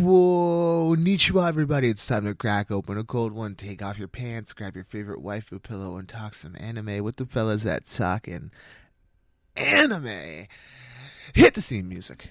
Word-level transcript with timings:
Konnichiwa, 0.00 1.46
everybody. 1.46 1.90
It's 1.90 2.06
time 2.06 2.24
to 2.24 2.34
crack 2.34 2.70
open 2.70 2.96
a 2.96 3.04
cold 3.04 3.32
one, 3.32 3.54
take 3.54 3.82
off 3.82 3.98
your 3.98 4.08
pants, 4.08 4.54
grab 4.54 4.74
your 4.74 4.84
favorite 4.84 5.22
waifu 5.22 5.62
pillow, 5.62 5.96
and 5.96 6.08
talk 6.08 6.34
some 6.34 6.56
anime 6.58 7.04
with 7.04 7.16
the 7.16 7.26
fellas 7.26 7.64
that 7.64 7.82
at 7.82 7.86
Talkin' 7.86 8.50
Anime. 9.56 10.46
Hit 11.34 11.54
the 11.54 11.62
theme 11.62 11.88
music. 11.88 12.30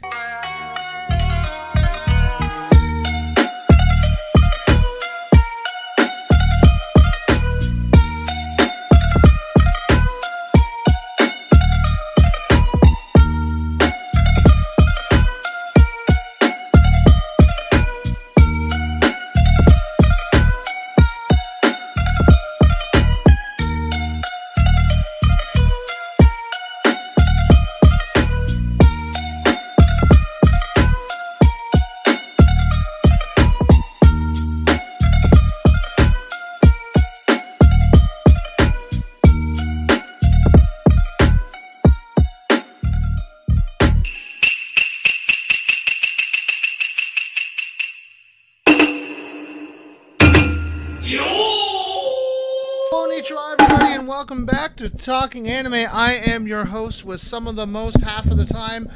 To 54.79 54.89
Talking 54.89 55.45
Anime. 55.49 55.89
I 55.91 56.13
am 56.13 56.47
your 56.47 56.63
host 56.63 57.03
with 57.03 57.19
some 57.19 57.49
of 57.49 57.57
the 57.57 57.67
most 57.67 57.99
half 57.99 58.25
of 58.27 58.37
the 58.37 58.45
time, 58.45 58.89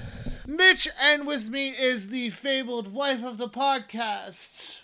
Mitch, 0.48 0.88
and 0.98 1.28
with 1.28 1.50
me 1.50 1.72
is 1.72 2.08
the 2.08 2.30
fabled 2.30 2.94
wife 2.94 3.22
of 3.22 3.38
the 3.38 3.50
podcast, 3.50 4.80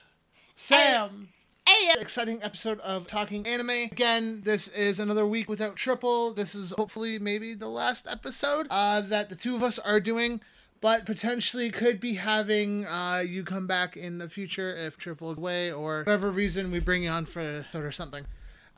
Sam. 0.58 1.30
Hey, 1.66 1.94
Exciting 1.98 2.44
episode 2.44 2.82
of 2.82 3.08
Talking 3.08 3.48
Anime. 3.48 3.70
Again, 3.70 4.42
this 4.44 4.68
is 4.68 5.00
another 5.00 5.26
week 5.26 5.48
without 5.48 5.78
Tripple. 5.78 6.34
This 6.34 6.54
is 6.54 6.74
hopefully 6.78 7.18
maybe 7.18 7.54
the 7.54 7.70
last 7.70 8.06
episode 8.06 8.68
uh, 8.70 9.00
that 9.00 9.30
the 9.30 9.38
two 9.38 9.56
of 9.56 9.64
us 9.64 9.80
are 9.80 10.02
doing, 10.02 10.42
but 10.82 11.06
potentially 11.06 11.72
could 11.72 12.02
be 12.02 12.16
having 12.16 12.86
uh, 12.86 13.24
you 13.26 13.46
come 13.46 13.68
back 13.68 13.96
in 13.96 14.18
the 14.18 14.28
future 14.28 14.76
if 14.76 14.98
Tripple 14.98 15.38
away 15.38 15.72
or 15.72 16.00
whatever 16.00 16.30
reason 16.30 16.72
we 16.72 16.80
bring 16.80 17.04
you 17.04 17.10
on 17.10 17.26
for 17.26 17.66
or 17.74 17.90
something. 17.90 18.26